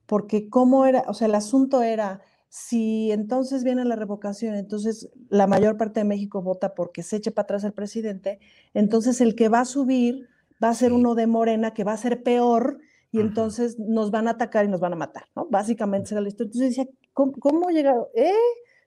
[0.04, 5.46] porque cómo era, o sea, el asunto era, si entonces viene la revocación, entonces la
[5.46, 8.38] mayor parte de México vota porque se eche para atrás el presidente,
[8.74, 10.28] entonces el que va a subir
[10.62, 12.78] va a ser uno de Morena que va a ser peor
[13.10, 15.46] y entonces nos van a atacar y nos van a matar, ¿no?
[15.50, 16.48] Básicamente será la historia.
[16.48, 18.06] Entonces decía, ¿cómo, cómo llegaron?
[18.14, 18.32] ¿Eh?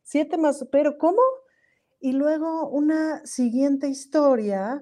[0.03, 1.21] Siete más, pero ¿cómo?
[1.99, 4.81] Y luego una siguiente historia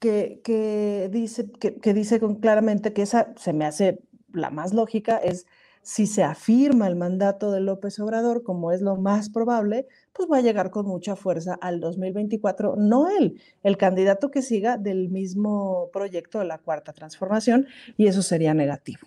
[0.00, 4.00] que, que dice, que, que dice con, claramente que esa se me hace
[4.32, 5.46] la más lógica, es
[5.82, 10.38] si se afirma el mandato de López Obrador, como es lo más probable, pues va
[10.38, 15.90] a llegar con mucha fuerza al 2024, no él, el candidato que siga del mismo
[15.92, 17.66] proyecto de la cuarta transformación,
[17.96, 19.00] y eso sería negativo.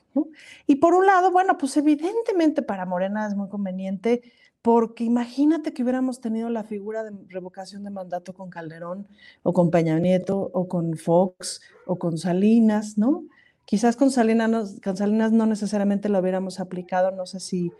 [0.68, 4.22] Y por un lado, bueno, pues evidentemente para Morena es muy conveniente,
[4.62, 9.08] porque imagínate que hubiéramos tenido la figura de revocación de mandato con Calderón,
[9.44, 13.26] o con Peña Nieto, o con Fox, o con Salinas, ¿no?
[13.65, 17.71] Quizás con Salinas, no necesariamente lo hubiéramos aplicado, no sé si,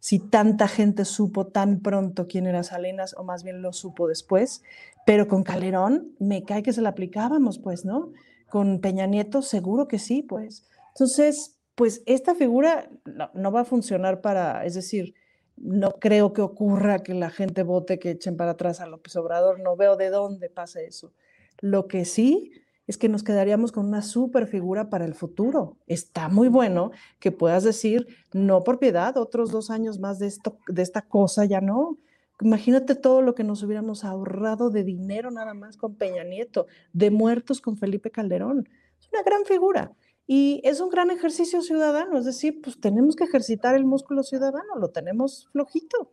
[0.00, 4.62] si tanta gente supo tan pronto quién era Salinas o más bien lo supo después,
[5.04, 8.12] pero con Calderón me cae que se la aplicábamos, pues, ¿no?
[8.48, 10.64] Con Peña Nieto seguro que sí, pues.
[10.94, 15.14] Entonces, pues esta figura no, no va a funcionar para, es decir,
[15.56, 19.60] no creo que ocurra que la gente vote que echen para atrás a López Obrador,
[19.60, 21.12] no veo de dónde pasa eso.
[21.60, 22.50] Lo que sí
[22.86, 25.78] es que nos quedaríamos con una super figura para el futuro.
[25.86, 30.58] Está muy bueno que puedas decir, no por piedad, otros dos años más de, esto,
[30.68, 31.98] de esta cosa ya no.
[32.40, 37.10] Imagínate todo lo que nos hubiéramos ahorrado de dinero nada más con Peña Nieto, de
[37.10, 38.68] muertos con Felipe Calderón.
[39.00, 39.92] Es una gran figura.
[40.26, 44.76] Y es un gran ejercicio ciudadano, es decir, pues tenemos que ejercitar el músculo ciudadano,
[44.80, 46.10] lo tenemos flojito.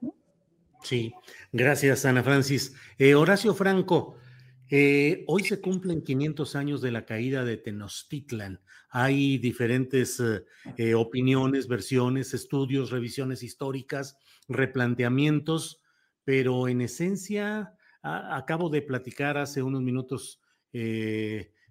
[0.84, 1.14] Sí,
[1.54, 2.74] gracias, Ana Francis.
[2.98, 4.16] Eh, Horacio Franco,
[4.74, 8.62] eh, hoy se cumplen 500 años de la caída de Tenochtitlan.
[8.90, 10.46] Hay diferentes eh,
[10.78, 15.82] eh, opiniones, versiones, estudios, revisiones históricas, replanteamientos,
[16.24, 20.42] pero en esencia acabo de platicar hace unos minutos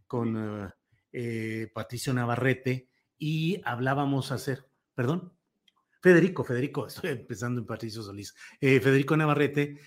[0.07, 0.73] con
[1.75, 5.33] Patricio Navarrete y hablábamos hacer, perdón.
[6.01, 8.35] Federico, Federico, estoy empezando en Patricio Solís.
[8.59, 9.79] Federico Navarrete,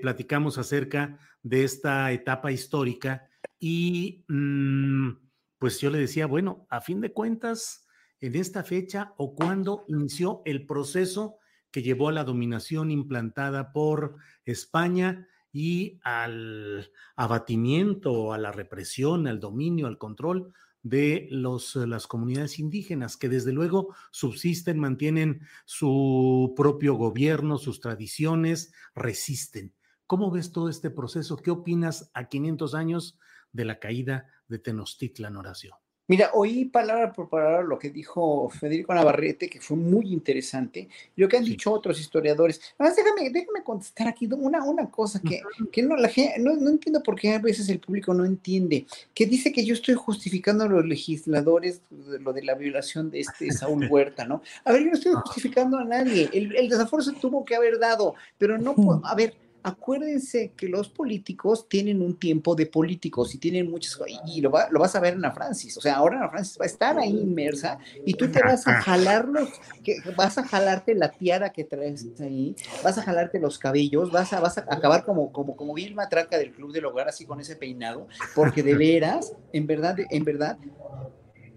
[0.00, 5.10] platicamos acerca de esta etapa histórica y mm,
[5.58, 7.86] pues yo le decía, bueno, a fin de cuentas,
[8.22, 11.38] en esta fecha o cuando inició el proceso
[11.70, 19.40] que llevó a la dominación implantada por España y al abatimiento, a la represión, al
[19.40, 26.94] dominio, al control de los, las comunidades indígenas, que desde luego subsisten, mantienen su propio
[26.94, 29.74] gobierno, sus tradiciones, resisten.
[30.06, 31.36] ¿Cómo ves todo este proceso?
[31.36, 33.18] ¿Qué opinas a 500 años
[33.52, 35.78] de la caída de Tenochtitlan, Horacio?
[36.08, 41.28] Mira, oí palabra por palabra lo que dijo Federico Navarrete, que fue muy interesante, lo
[41.28, 42.60] que han dicho otros historiadores.
[42.76, 46.70] Además, déjame, déjame contestar aquí una, una cosa que, que no, la gente, no, no,
[46.70, 48.84] entiendo por qué a veces el público no entiende,
[49.14, 53.52] que dice que yo estoy justificando a los legisladores lo de la violación de este
[53.52, 54.42] Saúl Huerta, ¿no?
[54.64, 57.78] A ver, yo no estoy justificando a nadie, el, el desaforo se tuvo que haber
[57.78, 63.38] dado, pero no, a ver, acuérdense que los políticos tienen un tiempo de políticos y
[63.38, 66.28] tienen muchas y lo, lo vas a ver en la Francis, o sea, ahora la
[66.28, 69.48] Francis va a estar ahí inmersa y tú te vas a jalar los,
[69.82, 74.32] que vas a jalarte la tiara que traes ahí, vas a jalarte los cabellos, vas
[74.32, 77.40] a, vas a acabar como, como, como Vilma Traca del Club del Hogar, así con
[77.40, 80.58] ese peinado, porque de veras, en verdad, en verdad,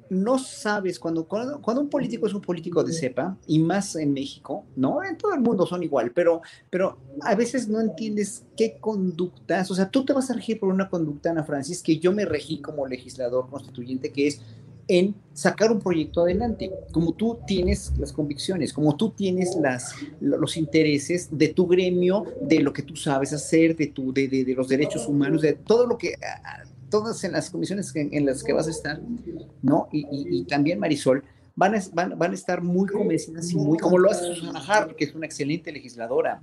[0.09, 4.65] no sabes, cuando, cuando, un político es un político de cepa, y más en México,
[4.75, 5.03] ¿no?
[5.03, 9.75] En todo el mundo son igual, pero, pero a veces no entiendes qué conductas, o
[9.75, 12.59] sea, tú te vas a regir por una conducta, Ana Francis, que yo me regí
[12.59, 14.41] como legislador constituyente, que es
[14.87, 16.71] en sacar un proyecto adelante.
[16.91, 22.59] Como tú tienes las convicciones, como tú tienes las, los intereses de tu gremio, de
[22.59, 25.97] lo que tú sabes hacer, de, tu, de, de, los derechos humanos, de todo lo
[25.97, 26.15] que,
[26.95, 29.01] todas en las comisiones en, las que vas a estar,
[29.61, 29.89] ¿no?
[29.91, 31.23] Y, y, y también Marisol,
[31.55, 34.95] van a, van, van a estar muy convencidas y muy, como lo hace Susana Hart,
[34.95, 36.41] que es una excelente legisladora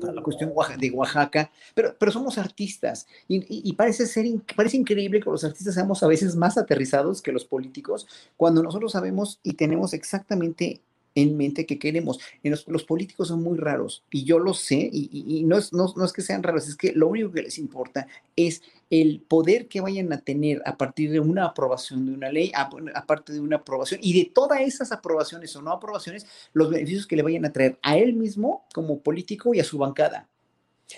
[0.00, 5.20] para la cuestión de Oaxaca, pero, pero somos artistas y, y, parece, ser, parece increíble
[5.20, 9.54] que los artistas seamos a veces más aterrizados que los políticos cuando nosotros sabemos y
[9.54, 10.80] tenemos exactamente
[11.14, 12.18] en mente que queremos.
[12.42, 15.92] Los, los, políticos son muy raros y yo lo sé y, y no, es, no,
[15.96, 19.68] no, es que sean raros, es que lo único que les importa es el poder
[19.68, 22.52] que vayan a tener a partir de una aprobación de una ley,
[22.94, 27.16] aparte de una aprobación y de todas esas aprobaciones o no aprobaciones, los beneficios que
[27.16, 30.28] le vayan a traer a él mismo como político y a su bancada.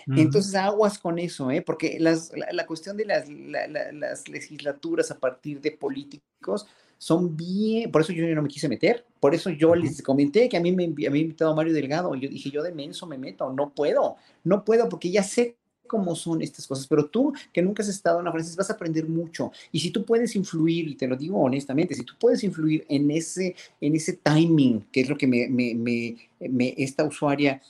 [0.09, 1.63] Entonces, aguas con eso, ¿eh?
[1.63, 6.67] porque las, la, la, cuestión de las, la, las legislaturas a partir de políticos
[7.05, 10.57] son bien, por eso yo no me quise meter, por eso yo les comenté que
[10.57, 13.53] a mí me, me había invitado Mario Delgado, yo dije, yo de menso me meto,
[13.53, 15.55] no puedo, no puedo, porque ya sé
[15.87, 19.07] cómo son estas cosas, pero tú que nunca has estado en la vas a aprender
[19.07, 19.53] mucho.
[19.71, 23.11] Y si tú puedes influir, y te lo digo honestamente, si tú puedes influir en
[23.11, 27.61] ese, en ese timing, que es lo que me, me, me, me esta usuaria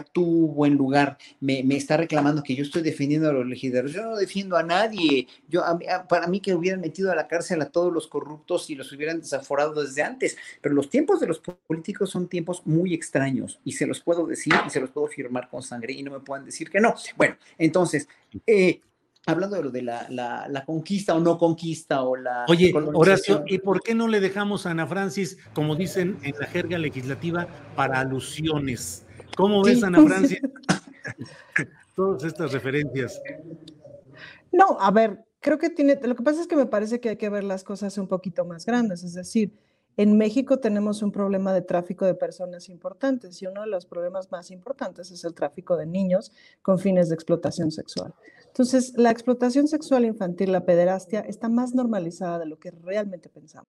[0.00, 3.92] tu buen lugar, me, me, está reclamando que yo estoy defendiendo a los legisladores.
[3.92, 5.26] Yo no defiendo a nadie.
[5.48, 5.78] Yo, a,
[6.08, 9.20] para mí que hubieran metido a la cárcel a todos los corruptos y los hubieran
[9.20, 10.36] desaforado desde antes.
[10.60, 14.54] Pero los tiempos de los políticos son tiempos muy extraños y se los puedo decir
[14.66, 16.94] y se los puedo firmar con sangre y no me puedan decir que no.
[17.16, 18.08] Bueno, entonces,
[18.46, 18.80] eh,
[19.26, 22.44] hablando de lo de la, la, la, conquista o no conquista o la...
[22.48, 26.46] Oye, Horacio, ¿y por qué no le dejamos a Ana Francis, como dicen en la
[26.46, 29.06] jerga legislativa, para alusiones?
[29.36, 30.40] ¿Cómo ves, Ana Francia?
[31.96, 33.20] Todas estas referencias.
[34.50, 37.16] No, a ver, creo que tiene, lo que pasa es que me parece que hay
[37.16, 39.52] que ver las cosas un poquito más grandes, es decir,
[39.98, 44.30] en México tenemos un problema de tráfico de personas importantes y uno de los problemas
[44.32, 48.14] más importantes es el tráfico de niños con fines de explotación sexual.
[48.46, 53.68] Entonces, la explotación sexual infantil, la pederastia, está más normalizada de lo que realmente pensamos.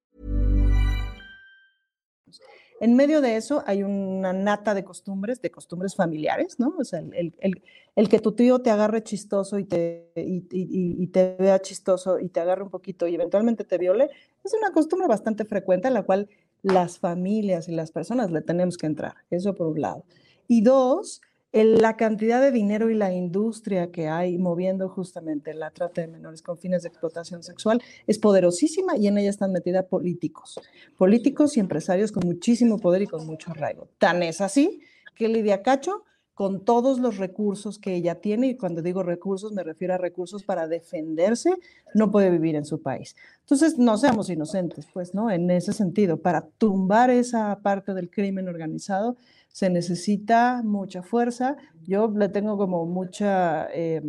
[2.81, 6.73] En medio de eso hay una nata de costumbres, de costumbres familiares, ¿no?
[6.79, 12.19] O sea, el, que tu tío te agarre chistoso y te, y, te vea chistoso
[12.19, 14.09] y te agarre un poquito y eventualmente te viole,
[14.43, 16.27] es una costumbre bastante frecuente a la cual
[16.63, 19.13] las familias y las personas le tenemos que entrar.
[19.29, 20.03] Eso por un lado.
[20.47, 26.01] Y dos, la cantidad de dinero y la industria que hay moviendo justamente la trata
[26.01, 30.59] de menores con fines de explotación sexual es poderosísima y en ella están metidas políticos,
[30.97, 33.89] políticos y empresarios con muchísimo poder y con mucho arraigo.
[33.97, 34.81] Tan es así
[35.15, 39.63] que Lidia Cacho, con todos los recursos que ella tiene, y cuando digo recursos me
[39.63, 41.53] refiero a recursos para defenderse,
[41.93, 43.15] no puede vivir en su país.
[43.41, 45.29] Entonces, no seamos inocentes, pues, ¿no?
[45.29, 49.17] En ese sentido, para tumbar esa parte del crimen organizado,
[49.51, 51.57] se necesita mucha fuerza.
[51.85, 54.01] Yo le tengo como mucha, eh,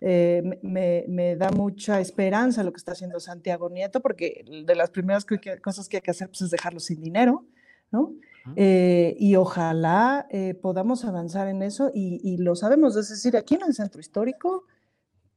[0.00, 4.90] eh, me, me, da mucha esperanza lo que está haciendo Santiago Nieto, porque de las
[4.90, 5.26] primeras
[5.62, 7.44] cosas que hay que hacer pues, es dejarlo sin dinero,
[7.90, 8.14] ¿no?
[8.56, 10.26] Eh, y ojalá
[10.62, 14.64] podamos avanzar en eso y, y, lo sabemos, es decir, aquí en el centro histórico,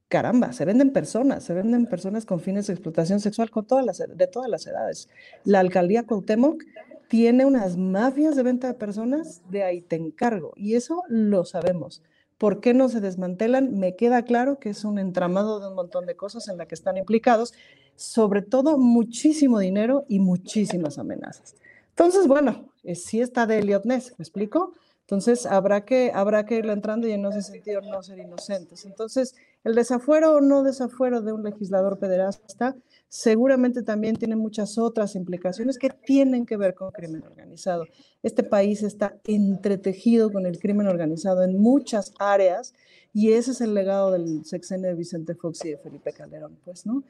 [0.08, 3.98] caramba, se venden personas, se venden personas con fines de explotación sexual con todas las,
[3.98, 5.10] de todas las edades.
[5.44, 6.64] La alcaldía Cuauhtémoc
[7.12, 10.54] tiene unas mafias de venta de personas, de ahí te encargo.
[10.56, 12.02] Y eso lo sabemos.
[12.38, 13.78] ¿Por qué no se desmantelan?
[13.78, 16.76] Me queda claro que es un entramado de un montón de cosas en la que
[16.76, 17.54] están implicados,
[17.98, 21.56] sobre todo muchísimo dinero y muchísimas amenazas.
[21.90, 24.72] Entonces, bueno, sí está de Elliot Ness, ¿me explico?
[25.12, 28.86] Entonces, habrá que, habrá que irle entrando y en ese sentido no ser inocentes.
[28.86, 29.36] Entonces,
[29.66, 32.78] el desafuero o no desafuero de un legislador pederasta
[33.10, 37.84] seguramente también tiene muchas otras implicaciones que tienen que ver con crimen organizado.
[38.24, 42.74] Este país está entretejido con el crimen organizado en muchas áreas
[43.12, 46.86] y ese es el legado del sexenio de Vicente Fox y de Felipe Calderón, pues,
[46.86, 47.04] ¿no?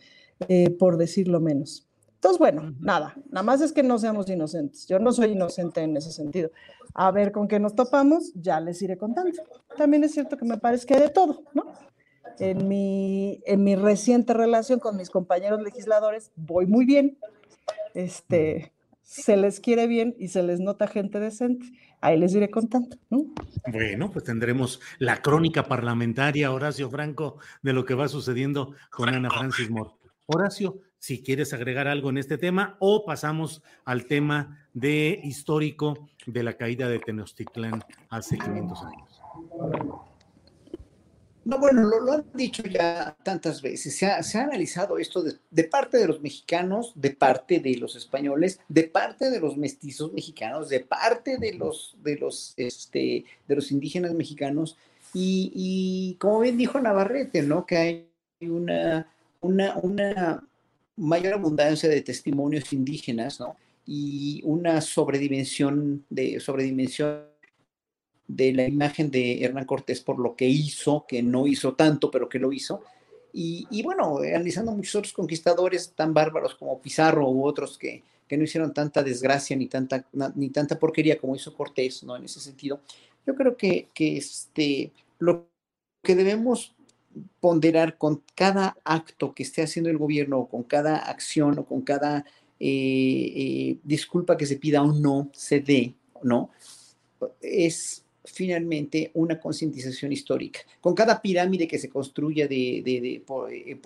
[0.48, 1.88] Eh, por decirlo menos.
[2.22, 4.86] Entonces, bueno, nada, nada más es que no seamos inocentes.
[4.86, 6.52] Yo no soy inocente en ese sentido.
[6.94, 9.42] A ver con qué nos topamos, ya les iré contando.
[9.76, 11.66] También es cierto que me parece que hay de todo, ¿no?
[12.40, 17.18] en mi, en mi reciente relación con mis compañeros legisladores voy muy bien.
[17.94, 21.66] Este, se les quiere bien y se les nota gente decente.
[22.02, 22.98] Ahí les iré contando.
[23.68, 29.30] Bueno, pues tendremos la crónica parlamentaria, Horacio Franco, de lo que va sucediendo con Ana
[29.30, 29.92] Francis Moore.
[30.26, 36.44] Horacio, si quieres agregar algo en este tema o pasamos al tema de histórico de
[36.44, 39.22] la caída de Tenochtitlán hace 500 años.
[41.44, 43.98] No, bueno, lo, han dicho ya tantas veces.
[43.98, 48.84] Se ha, analizado esto de, parte de los mexicanos, de parte de los españoles, de
[48.84, 54.14] parte de los mestizos mexicanos, de parte de los, de los, este, de los indígenas
[54.14, 54.78] mexicanos.
[55.16, 57.66] Y, como bien dijo Navarrete, ¿no?
[57.66, 58.08] Que hay
[58.40, 60.44] una, una
[61.02, 63.58] mayor abundancia de testimonios indígenas, ¿no?
[63.86, 67.26] Y una sobredimensión de sobredimensión
[68.28, 72.30] de la imagen de Hernán Cortés por lo que hizo, que no hizo tanto, pero
[72.30, 72.84] que lo hizo.
[73.34, 78.44] Y, bueno, analizando muchos otros conquistadores tan bárbaros como Pizarro u otros que, que no
[78.44, 82.16] hicieron tanta desgracia ni tanta, ni tanta porquería como hizo Cortés, ¿no?
[82.16, 82.82] En ese sentido,
[83.26, 85.48] yo creo que, que este, lo
[86.04, 86.76] que debemos
[87.40, 92.26] ponderar con cada acto que esté haciendo el gobierno, con cada acción o con cada
[92.64, 96.52] eh, eh, disculpa que se pida o no se dé, ¿no?
[97.42, 100.60] Es finalmente una concientización histórica.
[100.80, 103.80] Con cada pirámide que se construya de, de, por, eh,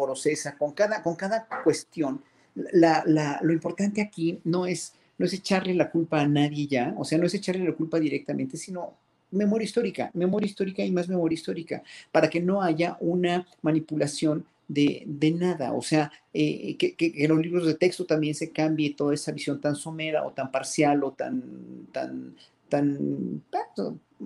[0.58, 2.22] con cada, con cada cuestión,
[2.54, 7.18] lo importante aquí no es, no es echarle la culpa a nadie ya, o sea,
[7.18, 8.98] no es echarle la culpa directamente, sino
[9.32, 15.04] memoria histórica, memoria histórica y más memoria histórica, para que no haya una manipulación de,
[15.06, 15.74] de, nada.
[15.74, 19.62] O sea, eh, que, que, los libros de texto también se cambie toda esa visión
[19.62, 22.36] tan somera o tan parcial o tan, tan,
[22.70, 23.52] tan,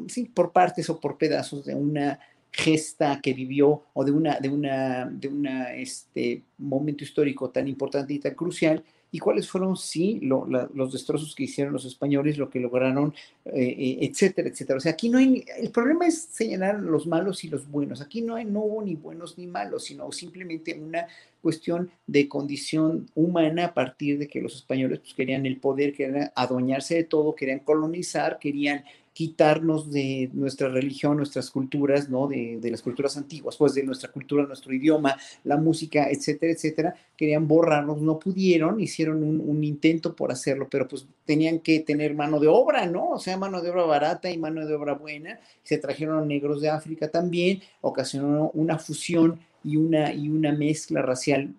[0.07, 2.19] sí, por partes o por pedazos de una
[2.51, 8.13] gesta que vivió o de una, de una, de una, este momento histórico tan importante
[8.13, 12.59] y tan crucial y cuáles fueron, sí, los destrozos que hicieron los españoles, lo que
[12.59, 13.13] lograron,
[13.45, 14.77] eh, eh, etcétera, etcétera.
[14.77, 18.01] O sea, aquí no hay, el problema es señalar los malos y los buenos.
[18.01, 21.07] Aquí no, hay, no hubo ni buenos ni malos, sino simplemente una
[21.41, 26.31] cuestión de condición humana a partir de que los españoles pues, querían el poder, querían
[26.35, 28.83] adueñarse de todo, querían colonizar, querían
[29.13, 32.27] quitarnos de nuestra religión, nuestras culturas, ¿no?
[32.27, 36.95] De, las culturas antiguas, pues de nuestra cultura, nuestro idioma, la música, etcétera, etcétera.
[37.17, 42.39] Querían borrarnos, no pudieron, hicieron un, intento por hacerlo, pero pues tenían que tener mano
[42.39, 43.09] de obra, ¿no?
[43.09, 45.39] O sea, mano de obra barata y mano de obra buena.
[45.63, 51.53] Se trajeron negros de África también, ocasionó una fusión y una, y una mezcla racial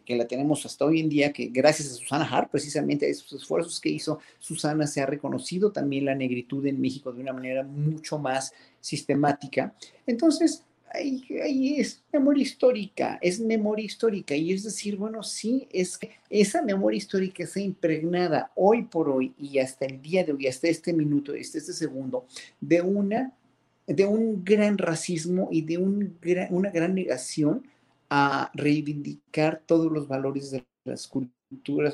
[0.00, 3.32] que, la tenemos hasta hoy en día, que gracias a Susana Hart, precisamente a esos
[3.32, 7.62] esfuerzos que hizo Susana, se ha reconocido también la negritud en México de una manera
[7.62, 9.74] mucho más sistemática.
[10.06, 14.34] Entonces, ahí, ahí, es memoria histórica, es memoria histórica.
[14.34, 19.34] Y es decir, bueno, sí, es que esa memoria histórica está impregnada hoy por hoy
[19.38, 22.26] y hasta el día de hoy, hasta este minuto, hasta este segundo,
[22.60, 23.32] de una
[23.86, 26.16] de un gran racismo y de un
[26.50, 27.66] una gran negación
[28.16, 31.33] a reivindicar todos los valores de las culturas,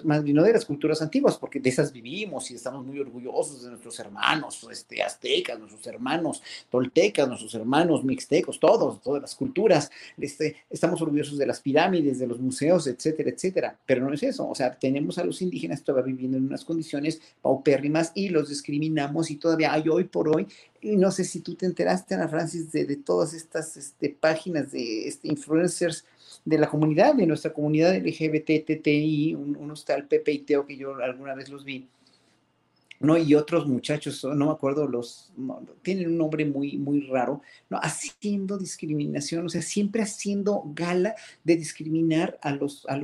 [0.05, 3.63] más bien no de las culturas antiguas, porque de esas vivimos y estamos muy orgullosos
[3.63, 9.91] de nuestros hermanos este, aztecas, nuestros hermanos toltecas, nuestros hermanos mixtecos, todos, todas las culturas.
[10.19, 13.79] Este, estamos orgullosos de las pirámides, de los museos, etcétera, etcétera.
[13.87, 14.49] Pero no es eso.
[14.49, 19.31] O sea, tenemos a los indígenas todavía viviendo en unas condiciones paupérrimas y los discriminamos
[19.31, 20.47] y todavía hay hoy por hoy
[20.83, 24.73] y no sé si tú te enteraste, Ana Francis, de, de todas estas este, páginas
[24.73, 26.07] de este, influencers
[26.45, 30.77] de la comunidad, de nuestra comunidad LGBT, TTI, un, unos tal Pepe y Teo que
[30.77, 31.89] yo alguna vez los vi,
[33.01, 33.17] ¿no?
[33.17, 35.33] Y otros muchachos, no me acuerdo, los
[35.83, 37.79] tienen un nombre muy, muy raro, ¿no?
[37.83, 42.95] Haciendo discriminación, o sea, siempre haciendo gala de discriminar a los, a,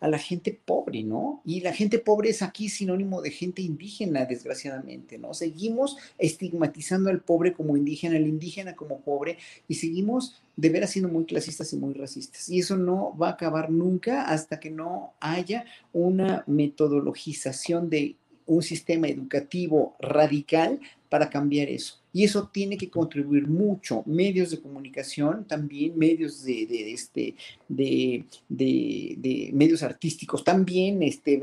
[0.00, 1.42] a, la, gente pobre, ¿no?
[1.44, 5.34] Y la gente pobre es aquí sinónimo de gente indígena, desgraciadamente, ¿no?
[5.34, 9.36] Seguimos estigmatizando al pobre como indígena, al indígena como pobre,
[9.68, 12.48] y seguimos de veras siendo muy clasistas y muy racistas.
[12.48, 18.62] Y eso no va a acabar nunca hasta que no haya una metodologización de un
[18.62, 22.00] sistema educativo radical para cambiar eso.
[22.12, 24.02] Y eso tiene que contribuir mucho.
[24.06, 27.34] Medios de comunicación, también medios de, este,
[27.68, 31.38] de, de, medios artísticos, también este,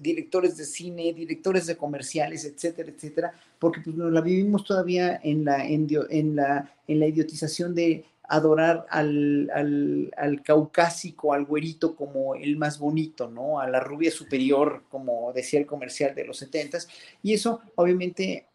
[0.00, 5.66] directores de cine, directores de comerciales, etcétera, etcétera, porque pues, la vivimos todavía en la,
[5.66, 9.50] en, en la, en la idiotización de adorar al,
[10.16, 13.58] al, caucásico, al güerito como el más bonito, ¿no?
[13.58, 16.88] A la rubia superior, como decía el comercial de los setentas.
[17.22, 18.46] Y eso, obviamente,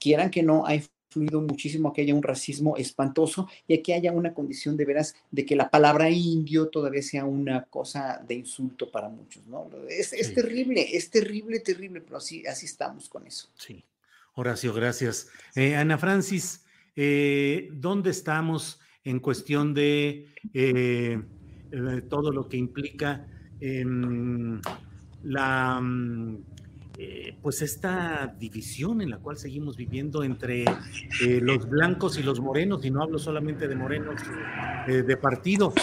[0.00, 3.94] quieran que no, ha influido muchísimo a que haya un racismo espantoso y a que
[3.94, 8.34] haya una condición de veras de que la palabra indio todavía sea una cosa de
[8.34, 9.70] insulto para muchos, ¿no?
[9.88, 13.48] Es, terrible, es terrible, terrible, pero así, así estamos con eso.
[13.56, 13.84] Sí.
[14.34, 15.28] Horacio, gracias.
[15.54, 16.64] Eh, Ana Francis,
[16.96, 18.80] eh, ¿dónde estamos?
[19.06, 21.22] En cuestión de eh,
[21.70, 23.24] eh, todo lo que implica
[23.60, 24.60] em,
[25.22, 26.38] la mm,
[26.98, 30.64] eh, pues esta división en la cual seguimos viviendo entre
[31.40, 34.18] los blancos y los morenos, y no hablo solamente de morenos
[34.86, 35.74] de partido,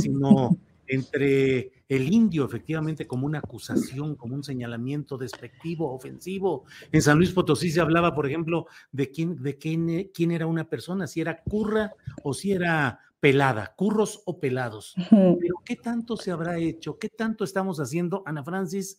[0.00, 6.64] sino entre el indio efectivamente como una acusación, como un señalamiento despectivo, ofensivo.
[6.90, 10.64] En San Luis Potosí se hablaba, por ejemplo, de quién, de quién, quién era una
[10.70, 14.94] persona, si era curra o si era pelada, curros o pelados.
[15.10, 16.98] Pero ¿qué tanto se habrá hecho?
[16.98, 18.98] ¿Qué tanto estamos haciendo, Ana Francis?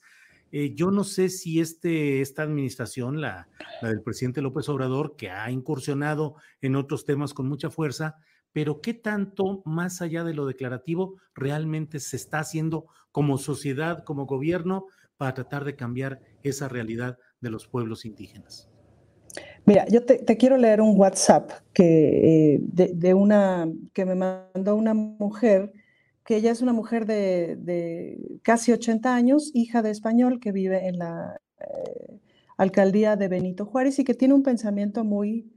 [0.51, 3.47] Eh, yo no sé si este, esta administración, la,
[3.81, 8.17] la del presidente López Obrador, que ha incursionado en otros temas con mucha fuerza,
[8.53, 14.25] pero ¿qué tanto, más allá de lo declarativo, realmente se está haciendo como sociedad, como
[14.25, 14.85] gobierno,
[15.17, 18.69] para tratar de cambiar esa realidad de los pueblos indígenas?
[19.65, 24.93] Mira, yo te, quiero leer un WhatsApp que, eh, de, una, que me mandó una
[24.93, 25.71] mujer,
[26.25, 30.99] que ella es una mujer de, casi 80 años, hija de español, que vive en
[30.99, 32.19] la eh,
[32.57, 35.52] alcaldía de Benito Juárez y que tiene un pensamiento muy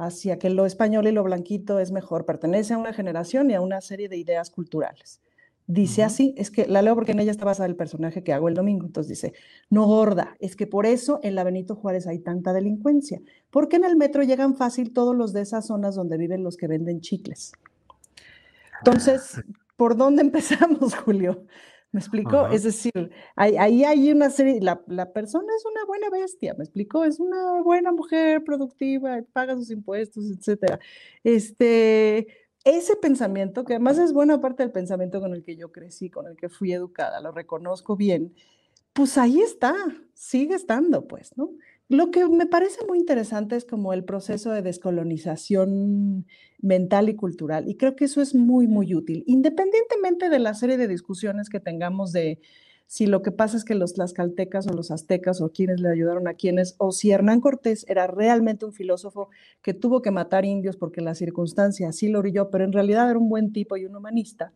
[0.00, 3.60] hacia que lo español y lo blanquito es mejor, pertenece a una generación y a
[3.60, 5.20] una serie de ideas culturales.
[5.66, 8.48] Dice así, es que la leo porque en ella está basada el personaje que hago
[8.48, 9.34] el domingo, entonces dice,
[9.68, 13.20] no gorda, es que por eso en la Benito Juárez hay tanta delincuencia,
[13.50, 16.66] porque en el metro llegan fácil todos los de esas zonas donde viven los que
[16.66, 17.52] venden chicles.
[18.80, 19.42] Entonces.
[19.80, 21.46] ¿por dónde empezamos, Julio?
[21.92, 22.46] ¿Me explico?
[22.46, 27.04] Es decir, ahí, hay una serie, la, persona es una buena bestia, ¿me explico?
[27.04, 30.78] Es una buena mujer productiva, paga sus impuestos, etcétera.
[31.24, 32.28] Este,
[32.62, 36.28] ese pensamiento, que además es buena parte del pensamiento con el que yo crecí, con
[36.28, 38.34] el que fui educada, lo reconozco bien,
[38.92, 39.74] pues ahí está,
[40.14, 41.50] sigue estando, pues, ¿no?
[41.90, 46.24] Lo que me parece muy interesante es como el proceso de descolonización
[46.62, 50.76] mental y cultural, y creo que eso es muy, muy útil, independientemente de la serie
[50.76, 52.38] de discusiones que tengamos de
[52.86, 56.28] si lo que pasa es que los tlaxcaltecas o los aztecas o quienes le ayudaron
[56.28, 59.28] a quienes, o si Hernán Cortés era realmente un filósofo
[59.60, 63.18] que tuvo que matar indios porque la circunstancia así lo orilló, pero en realidad era
[63.18, 64.52] un buen tipo y un humanista,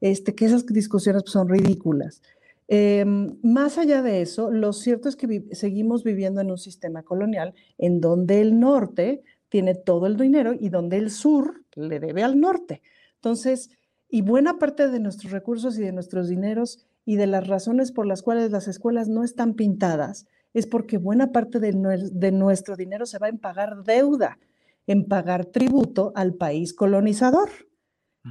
[0.00, 2.22] este, que esas discusiones son ridículas.
[2.68, 7.54] Em, más allá de eso, lo cierto es que seguimos viviendo en un sistema colonial
[7.78, 12.40] en donde el norte tiene todo el dinero y donde el sur le debe al
[12.40, 12.82] norte.
[13.14, 13.70] Entonces,
[14.08, 18.06] y buena parte de nuestros recursos y de nuestros dineros y de las razones por
[18.06, 21.72] las cuales las escuelas no están pintadas es porque buena parte de,
[22.12, 24.38] de nuestro dinero se va en pagar deuda,
[24.86, 27.50] en pagar tributo al país colonizador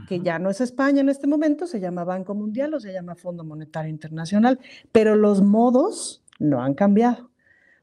[0.07, 3.15] que ya no es España en este momento, se llama Banco Mundial o se llama
[3.15, 4.59] Fondo Monetario Internacional,
[4.91, 7.31] pero los modos no han cambiado.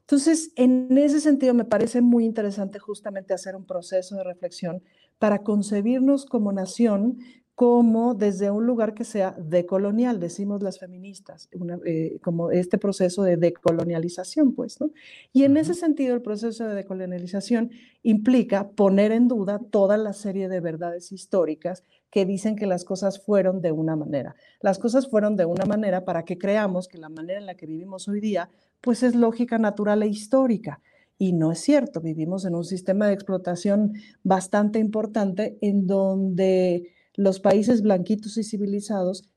[0.01, 4.83] Entonces, en ese sentido, me parece muy interesante justamente hacer un proceso de reflexión
[5.17, 7.19] para concebirnos como nación
[7.55, 11.49] como desde un lugar que sea decolonial, decimos las feministas,
[11.85, 14.89] eh, como este proceso de decolonialización, pues, ¿no?
[15.31, 17.69] Y en ese sentido, el proceso de decolonialización
[18.01, 21.83] implica poner en duda toda la serie de verdades históricas
[22.13, 24.35] que dicen que las cosas fueron de una manera.
[24.61, 27.65] Las cosas fueron de una manera para que creamos que la manera en la que
[27.65, 28.51] vivimos hoy día,
[28.81, 30.79] pues es lógica, natural e histórica.
[31.17, 37.39] Y no es cierto, vivimos en un sistema de explotación bastante importante en donde los
[37.39, 39.27] países blanquitos y civilizados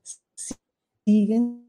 [1.07, 1.67] siguen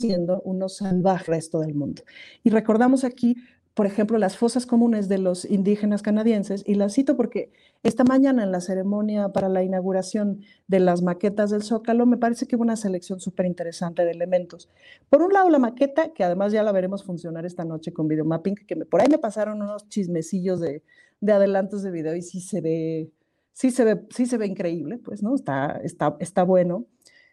[0.00, 2.02] siendo unos salvajes resto del mundo.
[2.42, 3.36] Y recordamos aquí
[3.74, 7.50] por ejemplo, las fosas comunes de los indígenas canadienses, y las cito porque
[7.82, 12.46] esta mañana en la ceremonia para la inauguración de las maquetas del Zócalo, me parece
[12.46, 14.70] que hubo una selección súper interesante de elementos.
[15.10, 18.54] Por un lado, la maqueta, que además ya la veremos funcionar esta noche con videomapping,
[18.54, 20.84] que por ahí me pasaron unos chismecillos de,
[21.20, 23.10] de adelantos de video y sí se ve,
[23.52, 25.34] sí se ve, sí se ve increíble, pues, ¿no?
[25.34, 26.86] Está, está, está bueno.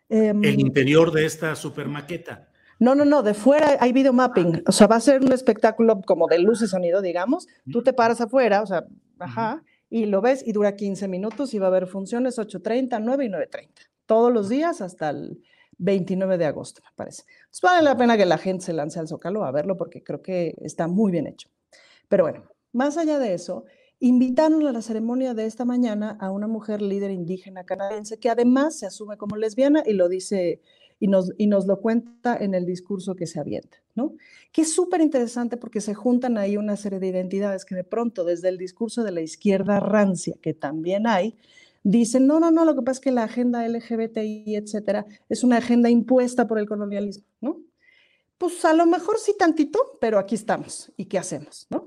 [0.10, 2.51] Em, El interior de esta super maqueta.
[2.82, 4.64] No, no, no, de fuera hay video mapping.
[4.66, 7.48] O sea, va a ser un espectáculo como de luz y sonido, digamos.
[7.72, 8.88] Tú te paras afuera, o sea,
[9.20, 13.26] ajá, y lo ves y dura 15 minutos y va a haber funciones 8.30, 9
[13.26, 13.70] y 9.30.
[14.08, 15.44] Todos los días hasta el
[15.78, 17.22] 29 de agosto, me parece.
[17.42, 20.24] Entonces vale la pena que la gente se lance al Zócalo a verlo porque creo
[20.24, 21.50] que está muy bien hecho.
[22.10, 23.66] Pero bueno, más allá de eso,
[24.00, 28.80] invitaron a la ceremonia de esta mañana a una mujer líder indígena canadiense que además
[28.80, 30.62] se asume como lesbiana y lo dice
[31.02, 34.14] y nos, y nos lo cuenta en el discurso que se avienta, ¿no?
[34.52, 38.24] Que es súper interesante porque se juntan ahí una serie de identidades que de pronto
[38.24, 41.36] desde el discurso de la izquierda rancia, que también hay,
[41.84, 45.58] dicen, no, no, no, lo que pasa es que la agenda LGBTI, etcétera, es una
[45.58, 47.58] agenda impuesta por el colonialismo, ¿no?
[48.38, 50.92] Pues a lo mejor sí tantito, pero aquí estamos.
[50.98, 51.81] ¿Y qué hacemos, no?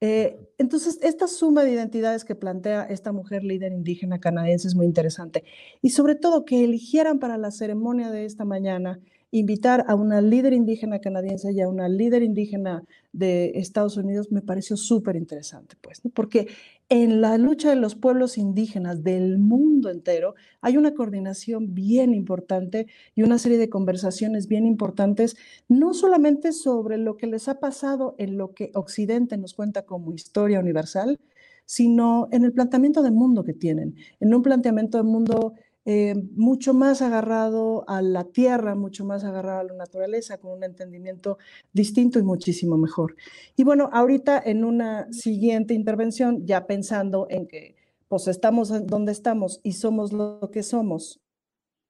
[0.00, 4.86] Eh, entonces, esta suma de identidades que plantea esta mujer líder indígena canadiense es muy
[4.86, 5.44] interesante.
[5.80, 9.00] Y sobre todo que eligieran para la ceremonia de esta mañana
[9.38, 12.82] invitar a una líder indígena canadiense y a una líder indígena
[13.12, 16.48] de Estados Unidos me pareció súper interesante, pues, porque
[16.88, 22.86] en la lucha de los pueblos indígenas del mundo entero hay una coordinación bien importante
[23.14, 25.36] y una serie de conversaciones bien importantes,
[25.68, 30.14] no solamente sobre lo que les ha pasado en lo que Occidente nos cuenta como
[30.14, 31.18] historia universal,
[31.66, 35.54] sino en el planteamiento de mundo que tienen, en un planteamiento de mundo
[35.88, 40.64] eh, mucho más agarrado a la tierra, mucho más agarrado a la naturaleza, con un
[40.64, 41.38] entendimiento
[41.72, 43.14] distinto y muchísimo mejor.
[43.54, 47.76] Y bueno, ahorita en una siguiente intervención, ya pensando en que
[48.08, 51.20] pues estamos donde estamos y somos lo que somos,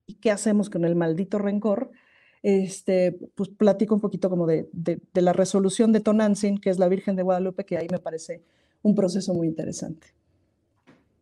[0.06, 1.90] ¿y qué hacemos con el maldito rencor?
[2.42, 4.68] Este, pues platico un poquito como de,
[5.14, 8.42] la resolución de Tonantzin, que es la Virgen de Guadalupe, que ahí me parece
[8.82, 10.08] un proceso muy interesante.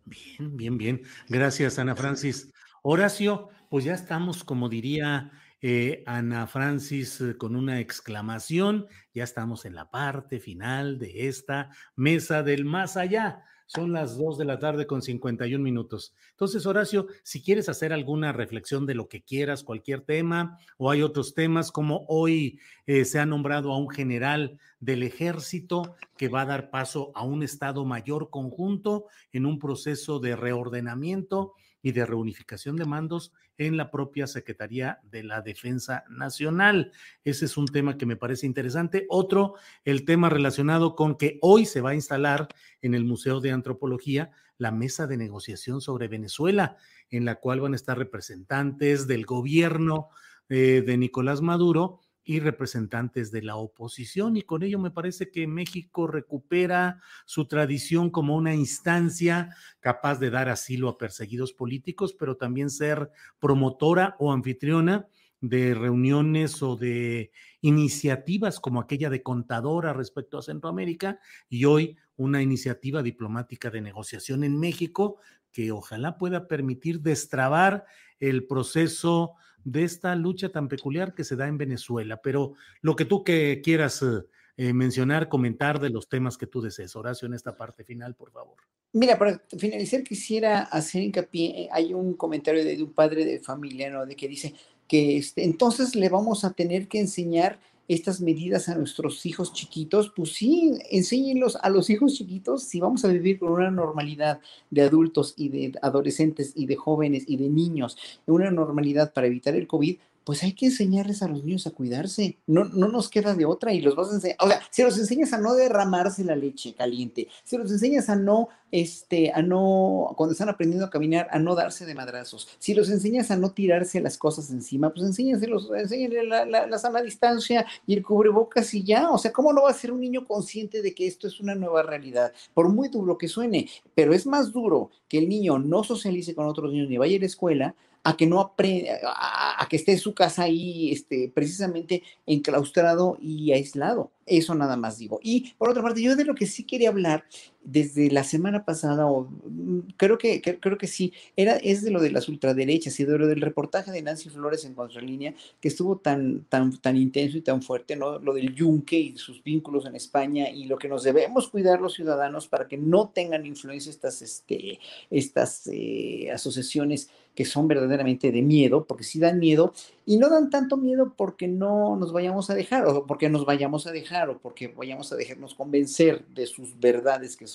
[0.07, 1.03] Bien, bien, bien.
[1.29, 2.51] Gracias, Ana Francis.
[2.87, 5.33] Horacio, pues ya estamos, como diría
[5.63, 11.71] eh, Ana Francis, eh, con una exclamación, ya estamos en la parte final de esta
[11.97, 13.43] mesa del más allá.
[13.65, 16.15] Son las 2 de la tarde con 51 minutos.
[16.33, 21.01] Entonces, Horacio, si quieres hacer alguna reflexión de lo que quieras, cualquier tema, o hay
[21.01, 26.43] otros temas, como hoy eh, se ha nombrado a un general del ejército que va
[26.43, 31.55] a dar paso a un Estado mayor conjunto en un proceso de reordenamiento
[31.85, 36.93] y de reunificación de mandos en la propia Secretaría de la Defensa Nacional.
[37.25, 39.05] Ese es un tema que me parece interesante.
[39.11, 42.49] Otro, el tema relacionado con que hoy se va a instalar
[42.81, 46.79] en el Museo de Antropología la mesa de negociación sobre Venezuela,
[47.11, 50.09] en la cual van a estar representantes del gobierno
[50.49, 55.47] eh, de Nicolás Maduro y representantes de la oposición y con ello me parece que
[55.47, 62.37] México recupera su tradición como una instancia capaz de dar asilo a perseguidos políticos, pero
[62.37, 65.07] también ser promotora o anfitriona
[65.41, 71.19] de reuniones o de iniciativas como aquella de contadora respecto a Centroamérica
[71.51, 75.19] y hoy una iniciativa diplomática de negociación en México
[75.53, 77.85] que ojalá pueda permitir destrabar
[78.19, 79.35] el proceso
[79.65, 82.21] de esta lucha tan peculiar que se da en Venezuela.
[82.23, 84.23] Pero lo que tú que quieras eh,
[84.57, 86.95] eh, mencionar, comentar de los temas que tú desees.
[86.95, 88.57] Horacio, en esta parte final, por favor.
[88.93, 94.07] Mira, para finalizar quisiera hacer hincapié, hay un comentario de, un padre de familia, ¿no?
[94.07, 94.55] De que dice
[94.87, 97.59] que este, entonces le vamos a tener que enseñar
[97.89, 103.05] estas medidas a nuestros hijos chiquitos, pues sí, enséñenlos a los hijos chiquitos si vamos
[103.05, 107.49] a vivir con una normalidad de adultos y de adolescentes y de jóvenes y de
[107.49, 111.71] niños, una normalidad para evitar el COVID, pues hay que enseñarles a los niños a
[111.71, 112.39] cuidarse.
[112.47, 114.37] No, no nos queda de otra y los vas a enseñar.
[114.41, 118.17] O sea, si los enseñas a no derramarse la leche caliente, si los enseñas a
[118.17, 122.75] no, este, a no, cuando están aprendiendo a caminar, a no darse de madrazos, si
[122.75, 127.03] los enseñas a no tirarse las cosas encima, pues enséñaselos, enséñale la, la, la sana
[127.03, 129.11] distancia y el cubrebocas y ya.
[129.11, 131.55] O sea, ¿cómo no va a ser un niño consciente de que esto es una
[131.55, 132.33] nueva realidad?
[132.55, 136.47] Por muy duro que suene, pero es más duro que el niño no socialice con
[136.47, 137.75] otros niños ni vaya a la escuela
[138.05, 143.53] a que no aprenda, a, que esté en su casa ahí, este, precisamente enclaustrado y
[143.53, 144.13] aislado.
[144.27, 145.21] Eso nada más digo.
[145.23, 147.25] Y por otra parte, yo de lo que sí quería hablar
[147.65, 152.01] desde la semana pasada, o mm, creo que, creo que sí, era, es de lo
[152.01, 155.97] de las ultraderechas y de lo del reportaje de Nancy Flores en Contralínea, que estuvo
[155.97, 158.19] tan, tan, tan intenso y tan fuerte, ¿no?
[158.19, 161.95] Lo del yunque y sus vínculos en España y lo que nos debemos cuidar los
[161.95, 164.79] ciudadanos para que no tengan influencia estas, este,
[165.11, 169.73] estas eh, asociaciones que son verdaderamente de miedo, porque sí dan miedo,
[170.07, 173.87] y no dan tanto miedo porque no nos vayamos a dejar, o porque nos vayamos
[173.87, 177.54] a dejar, o porque vayamos a dejarnos convencer de sus verdades que son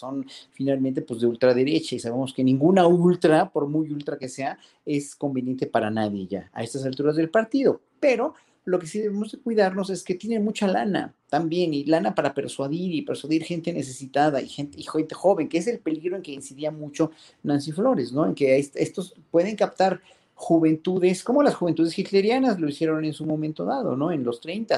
[0.51, 5.15] finalmente pues de ultraderecha, y sabemos que ninguna ultra, por muy ultra que sea, es
[5.15, 7.81] conveniente para nadie ya a estas alturas del partido.
[7.99, 8.33] Pero
[8.65, 12.33] lo que sí debemos de cuidarnos es que tienen mucha lana también, y lana para
[12.33, 16.21] persuadir y persuadir gente necesitada y gente, y gente joven, que es el peligro en
[16.21, 17.11] que incidía mucho
[17.43, 18.25] Nancy Flores, ¿no?
[18.25, 20.01] En que estos pueden captar
[20.39, 24.09] juventudes, como las juventudes hitlerianas lo hicieron en su momento dado, ¿no?
[24.13, 24.77] En los 30.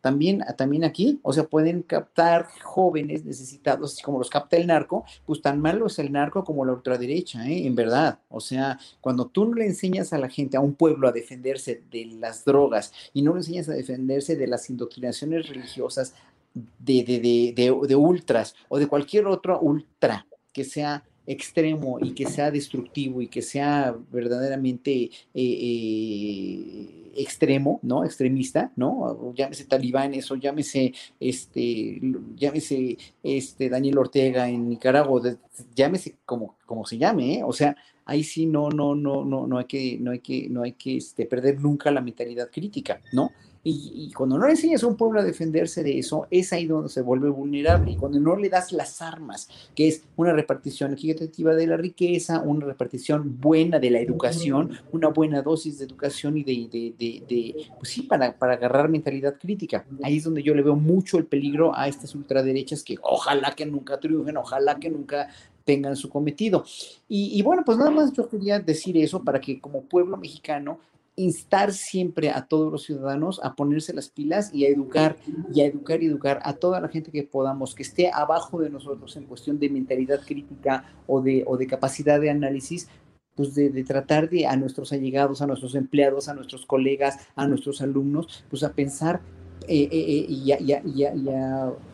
[0.00, 5.42] También, también aquí, o sea, pueden captar jóvenes necesitados, como los capta el narco, pues
[5.42, 7.66] tan malo es el narco como la ultraderecha, ¿eh?
[7.66, 8.20] En verdad.
[8.28, 11.82] O sea, cuando tú no le enseñas a la gente, a un pueblo, a defenderse
[11.90, 16.14] de las drogas y no le enseñas a defenderse de las indoctrinaciones religiosas
[16.54, 22.26] de, de, de, de ultras o de cualquier otro ultra que sea extremo y que
[22.26, 28.04] sea destructivo y que sea verdaderamente eh, eh, extremo, ¿no?
[28.04, 29.32] Extremista, ¿no?
[29.34, 32.00] Llámese talibanes o llámese, este,
[32.36, 35.36] llámese, este, Daniel Ortega en Nicaragua,
[35.74, 37.44] llámese como, como se llame, ¿eh?
[37.44, 40.62] O sea, ahí sí no, no, no, no, no hay que, no hay que, no
[40.62, 43.30] hay que este, perder nunca la mentalidad crítica, ¿no?
[43.62, 46.88] Y, cuando no le enseñas a un pueblo a defenderse de eso, es ahí donde
[46.88, 47.90] se vuelve vulnerable.
[47.92, 52.40] Y cuando no le das las armas, que es una repartición equitativa de la riqueza,
[52.40, 57.68] una repartición buena de la educación, una buena dosis de educación y de, de, de,
[57.78, 59.84] pues sí, para, para agarrar mentalidad crítica.
[60.02, 63.66] Ahí es donde yo le veo mucho el peligro a estas ultraderechas que ojalá que
[63.66, 65.28] nunca triunfen, ojalá que nunca
[65.66, 66.64] tengan su cometido.
[67.08, 70.80] Y, y, bueno, pues nada más yo quería decir eso para que como pueblo mexicano
[71.20, 75.16] instar siempre a todos los ciudadanos a ponerse las pilas y a educar
[75.52, 78.70] y a educar y educar a toda la gente que podamos, que esté abajo de
[78.70, 82.88] nosotros en cuestión de mentalidad crítica o de, o de capacidad de análisis,
[83.34, 87.80] pues de, tratar de a nuestros allegados, a nuestros empleados, a nuestros colegas, a nuestros
[87.80, 89.20] alumnos, pues a pensar
[89.68, 90.52] eh, eh, eh, y,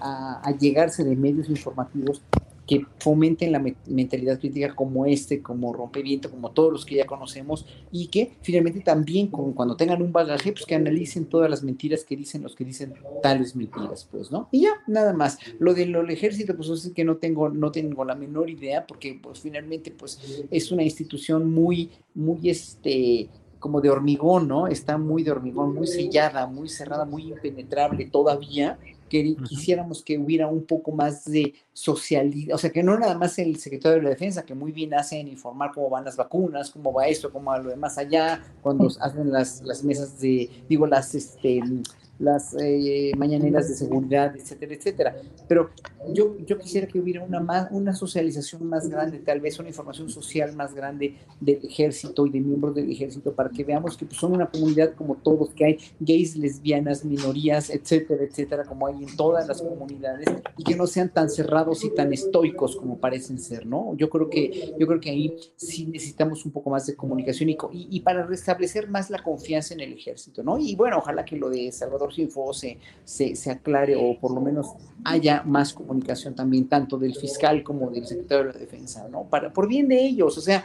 [0.00, 2.22] a, llegarse de medios informativos
[2.66, 7.64] que fomenten la mentalidad crítica como este, como Rompeviento, como todos los que ya conocemos,
[7.92, 12.16] y que finalmente también cuando tengan un bagaje, pues que analicen todas las mentiras que
[12.16, 14.48] dicen los que dicen tales mentiras, pues, ¿no?
[14.50, 15.38] Y ya, nada más.
[15.58, 19.40] Lo del ejército, pues es que no tengo, no tengo la menor idea, porque pues
[19.40, 24.66] finalmente, pues, es una institución muy, muy, este, como de hormigón, ¿no?
[24.66, 28.78] Está muy de hormigón, muy sellada, muy cerrada, muy impenetrable todavía,
[29.08, 33.38] que quisiéramos que hubiera un poco más de socialidad, o sea, que no nada más
[33.38, 36.70] el secretario de la defensa, que muy bien hace en informar cómo van las vacunas,
[36.70, 40.86] cómo va esto, cómo va lo demás allá, cuando hacen las, las mesas de, digo,
[40.86, 41.62] las, este,
[42.18, 45.16] las eh, mañaneras de seguridad, etcétera, etcétera.
[45.48, 45.70] Pero
[46.12, 50.08] yo, yo quisiera que hubiera una, más, una socialización más grande, tal vez una información
[50.08, 54.18] social más grande del ejército y de miembros del ejército para que veamos que pues,
[54.18, 59.16] son una comunidad como todos, que hay gays, lesbianas, minorías, etcétera, etcétera, como hay en
[59.16, 63.66] todas las comunidades y que no sean tan cerrados y tan estoicos como parecen ser,
[63.66, 63.94] ¿no?
[63.96, 67.56] Yo creo que, yo creo que ahí sí necesitamos un poco más de comunicación y,
[67.72, 70.58] y, para restablecer más la confianza en el ejército, ¿no?
[70.58, 74.66] Y bueno, ojalá que lo de Salvador Info se, se, aclare o por lo menos
[75.04, 79.24] haya más comunicación también, tanto del fiscal como del secretario de la defensa, ¿no?
[79.24, 80.64] Para, por bien de ellos, o sea,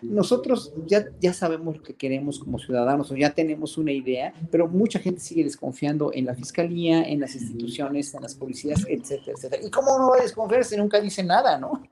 [0.00, 4.68] nosotros ya, ya sabemos lo que queremos como ciudadanos o ya tenemos una idea, pero
[4.68, 9.66] mucha gente sigue desconfiando en la fiscalía, en las instituciones, en las policías, etcétera, etcétera.
[9.66, 11.82] ¿Y cómo no va a desconfiar si nunca dice nada, no?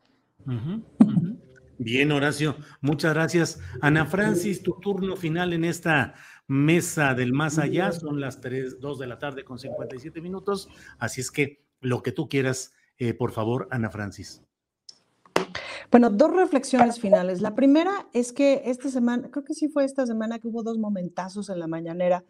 [1.78, 3.60] Bien, Horacio, muchas gracias.
[3.80, 6.14] Ana Francis, tu turno final en esta
[6.46, 7.92] mesa del más allá.
[7.92, 10.68] Son las 3, 2 de la tarde con 57 minutos.
[10.98, 14.42] Así es que lo que tú quieras, eh, por favor, Ana Francis.
[15.90, 17.40] Bueno, dos reflexiones finales.
[17.40, 20.78] La primera es que esta semana, creo que sí fue esta semana que hubo dos
[20.78, 22.24] momentazos en la mañanera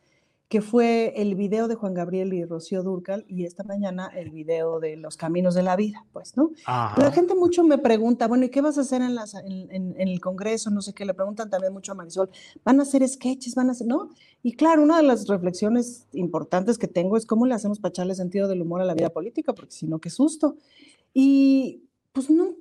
[0.49, 4.78] que fue el video de Juan Gabriel y Rocío Durcal y esta mañana el video
[4.78, 6.53] de Los Caminos de la Vida, pues, ¿no?
[6.66, 10.20] La gente mucho me pregunta, bueno, ¿y qué vas a hacer en, las, en, el
[10.20, 10.70] Congreso?
[10.70, 12.30] No sé qué, le preguntan también mucho a Marisol,
[12.64, 13.57] ¿van a hacer sketches?
[13.57, 14.11] ¿Van a hacer, no?
[14.44, 18.14] Y claro, una de las reflexiones importantes que tengo es cómo le hacemos para echarle
[18.14, 20.57] sentido del humor a la vida política, porque si no, qué susto.
[21.12, 21.82] Y
[22.12, 22.55] pues no,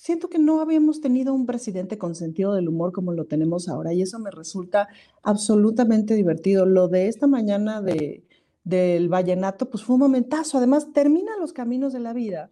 [0.00, 3.92] siento que no habíamos tenido un presidente con sentido del humor como lo tenemos ahora
[3.92, 4.88] y eso me resulta
[5.22, 6.64] absolutamente divertido.
[6.64, 8.24] Lo de esta mañana de,
[8.64, 10.56] del vallenato, pues fue un momentazo.
[10.56, 12.50] Además, termina los caminos de la vida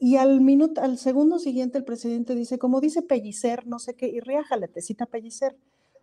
[0.00, 4.08] y al minuto, al segundo siguiente el presidente dice, como dice Pellicer, no sé qué,
[4.08, 5.56] y reájale, te cita Pellicer.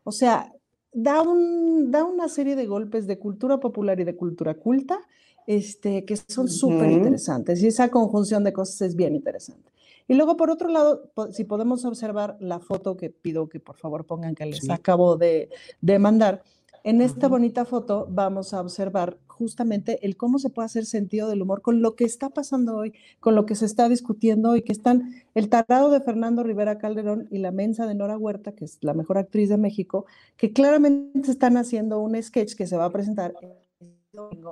[0.05, 0.53] O sea,
[0.93, 5.01] da, un, da una serie de golpes de cultura popular y de cultura culta
[5.47, 9.70] este, que son súper interesantes y esa conjunción de cosas es bien interesante.
[10.11, 14.05] Y luego, por otro lado, si podemos observar la foto que pido que por favor
[14.05, 15.47] pongan que les acabo de,
[15.79, 16.43] de mandar,
[16.83, 21.41] En esta bonita foto vamos a observar justamente el cómo se puede hacer sentido del
[21.41, 24.73] humor con lo que está pasando hoy, con lo que se está discutiendo hoy, que
[24.73, 28.79] están el tarado de Fernando Rivera Calderón y la mensa de Nora Huerta, que es
[28.81, 30.05] la mejor actriz de México,
[30.35, 33.33] que claramente están haciendo un sketch que se va a presentar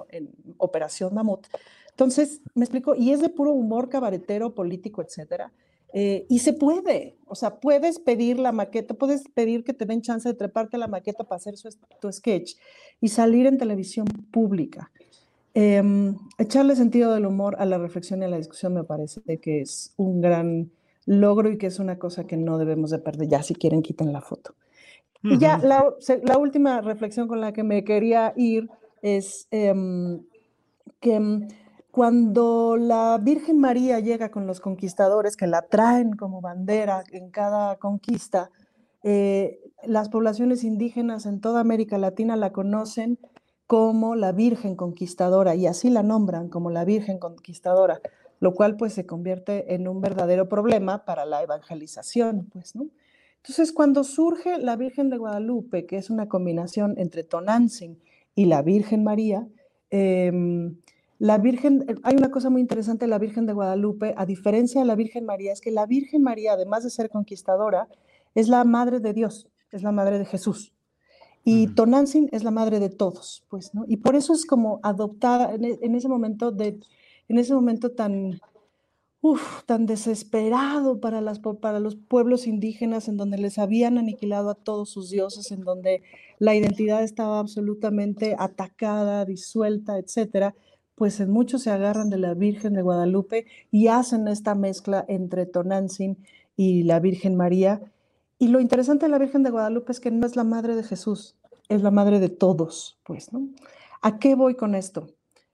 [0.10, 1.48] en Operación Mamut.
[2.00, 5.52] Entonces, me explico, y es de puro humor cabaretero, político, etcétera.
[5.92, 10.02] Eh, y se puede, o sea, puedes pedir la maqueta, puedes pedir que te den
[10.02, 11.56] chance de treparte la maqueta para hacer
[12.00, 12.54] tu sketch
[13.02, 14.90] y salir en televisión pública.
[15.54, 19.60] Em, echarle sentido del humor a la reflexión y a la discusión me parece que
[19.60, 20.72] es un gran
[21.06, 23.28] logro y que es una cosa que no debemos de perder.
[23.28, 24.56] Ya si quieren, quiten la foto.
[25.22, 25.84] Y ya la,
[26.24, 28.70] la, última reflexión con la que me quería ir
[29.02, 30.22] es em,
[31.02, 31.48] que em,
[32.00, 37.76] cuando la Virgen María llega con los conquistadores que la traen como bandera en cada
[37.76, 38.52] conquista,
[39.04, 43.20] eh, las poblaciones indígenas en toda América Latina la conocen
[43.68, 48.00] como la Virgen Conquistadora y así la nombran como la Virgen Conquistadora,
[48.40, 52.86] lo cual pues se convierte en un verdadero problema para la evangelización, pues, ¿no?
[53.36, 58.00] Entonces, cuando surge la Virgen de Guadalupe, que es una combinación entre Tonantzin
[58.36, 59.50] y la Virgen María,
[59.92, 60.32] eh,
[61.20, 64.82] la Virgen, eh, hay una cosa muy interesante de la Virgen de Guadalupe, a diferencia
[64.82, 67.90] de la Virgen María, es que la Virgen María, además de ser conquistadora,
[68.36, 70.74] es la madre de Dios, es la madre de Jesús.
[71.44, 73.84] Y Tonantzin es la madre de todos, pues, ¿no?
[73.88, 76.80] Y por eso es como adoptada en, e, ese momento de,
[77.28, 78.40] en ese momento tan,
[79.20, 84.56] uf, tan desesperado para, las, para los pueblos indígenas, en donde les habían aniquilado a
[84.56, 86.02] todos sus dioses, en donde
[86.40, 90.56] la identidad estaba absolutamente atacada, disuelta, etcétera
[91.00, 95.46] pues en muchos se agarran de la Virgen de Guadalupe y hacen esta mezcla entre
[95.46, 96.18] Tonantzin
[96.58, 97.82] y la Virgen María.
[98.38, 100.84] Y lo interesante de la Virgen de Guadalupe es que no es la madre de
[100.84, 101.38] Jesús,
[101.70, 103.48] es la madre de todos, pues, ¿no?
[104.02, 105.08] ¿A qué voy con esto?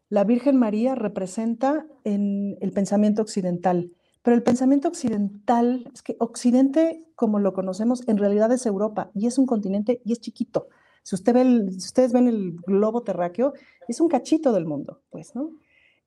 [0.09, 3.91] La Virgen María representa en el pensamiento occidental,
[4.23, 9.27] pero el pensamiento occidental, es que Occidente, como lo conocemos, en realidad es Europa y
[9.27, 10.69] es un continente y es chiquito.
[11.05, 13.53] Si, usted ve si ustedes ven el globo terráqueo,
[13.87, 15.51] es un cachito del mundo, pues, ¿no?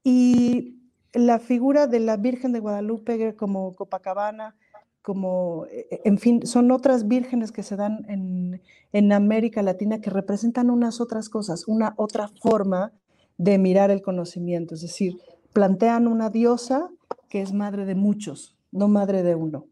[0.02, 0.80] Y
[1.12, 4.56] la figura de la Virgen de Guadalupe como Copacabana,
[5.00, 8.60] como, e, e, en fin, son otras vírgenes que se dan en,
[8.92, 12.92] en América Latina que representan unas otras cosas, una otra forma
[13.36, 15.16] de mirar el conocimiento, es decir,
[15.52, 16.90] plantean una diosa
[17.28, 19.66] que es madre de muchos, no madre de uno.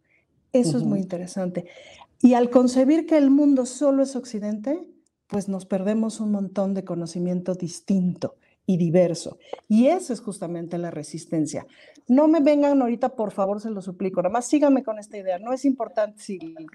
[0.52, 1.66] Eso es muy interesante.
[2.22, 4.86] Y al concebir que el mundo solo es occidente,
[5.26, 9.38] pues nos perdemos un montón de conocimiento distinto y diverso.
[9.68, 11.66] Y eso es justamente la resistencia.
[12.08, 15.38] No me vengan ahorita, por favor, se lo suplico, nada más síganme con esta idea.
[15.38, 16.66] No es importante si el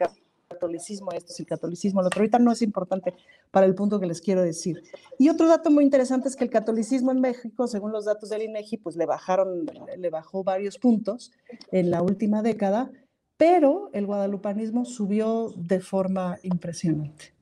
[0.50, 3.14] catolicismo esto, si el catolicismo lo otro, ahorita no es importante
[3.52, 4.84] para el punto que les quiero decir.
[5.18, 8.44] Y otro dato muy interesante es que el catolicismo en México, según los datos del
[8.44, 9.66] INEGI, pues le bajaron,
[9.98, 11.32] le bajó varios puntos
[11.72, 12.92] en la última década,
[13.38, 17.34] pero el guadalupanismo subió de forma impresionante.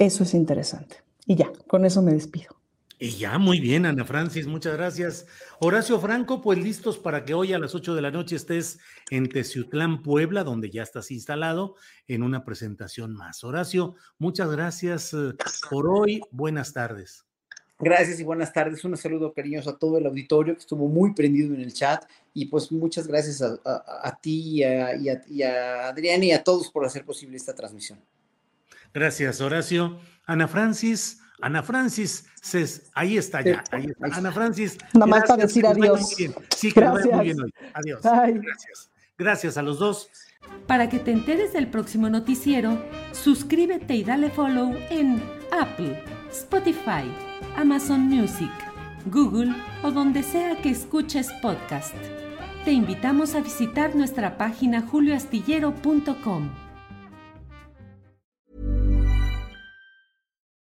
[0.00, 0.96] Eso es interesante.
[1.26, 2.56] Y ya, con eso me despido.
[2.98, 5.26] Y ya, muy bien, Ana Francis, muchas gracias.
[5.58, 8.78] Horacio Franco, pues listos para que hoy a las 8 de la noche estés
[9.10, 11.74] en Teciutlán, Puebla, donde ya estás instalado
[12.08, 13.44] en una presentación más.
[13.44, 15.34] Horacio, muchas gracias eh,
[15.68, 16.22] por hoy.
[16.30, 17.26] Buenas tardes.
[17.78, 18.82] Gracias y buenas tardes.
[18.82, 22.04] Un saludo cariñoso a todo el auditorio que estuvo muy prendido en el chat.
[22.32, 26.86] Y pues muchas gracias a, ti y a, y a Adrián y a todos por
[26.86, 27.98] hacer posible esta transmisión.
[28.92, 30.00] Gracias, Horacio.
[30.26, 32.26] Ana Francis, Ana Francis,
[32.94, 33.64] ahí está ya.
[34.12, 34.78] Ana Francis.
[34.92, 36.14] Nada más para decir adiós.
[36.54, 37.14] Sí, que gracias.
[37.14, 37.54] muy bien hoy.
[37.74, 38.00] Adiós.
[38.02, 38.90] Gracias.
[39.18, 40.08] Gracias a los dos.
[40.66, 42.82] Para que te enteres del próximo noticiero,
[43.12, 45.22] suscríbete y dale follow en
[45.52, 47.04] Apple, Spotify,
[47.56, 48.50] Amazon Music,
[49.06, 51.94] Google o donde sea que escuches podcast.
[52.64, 56.50] Te invitamos a visitar nuestra página julioastillero.com.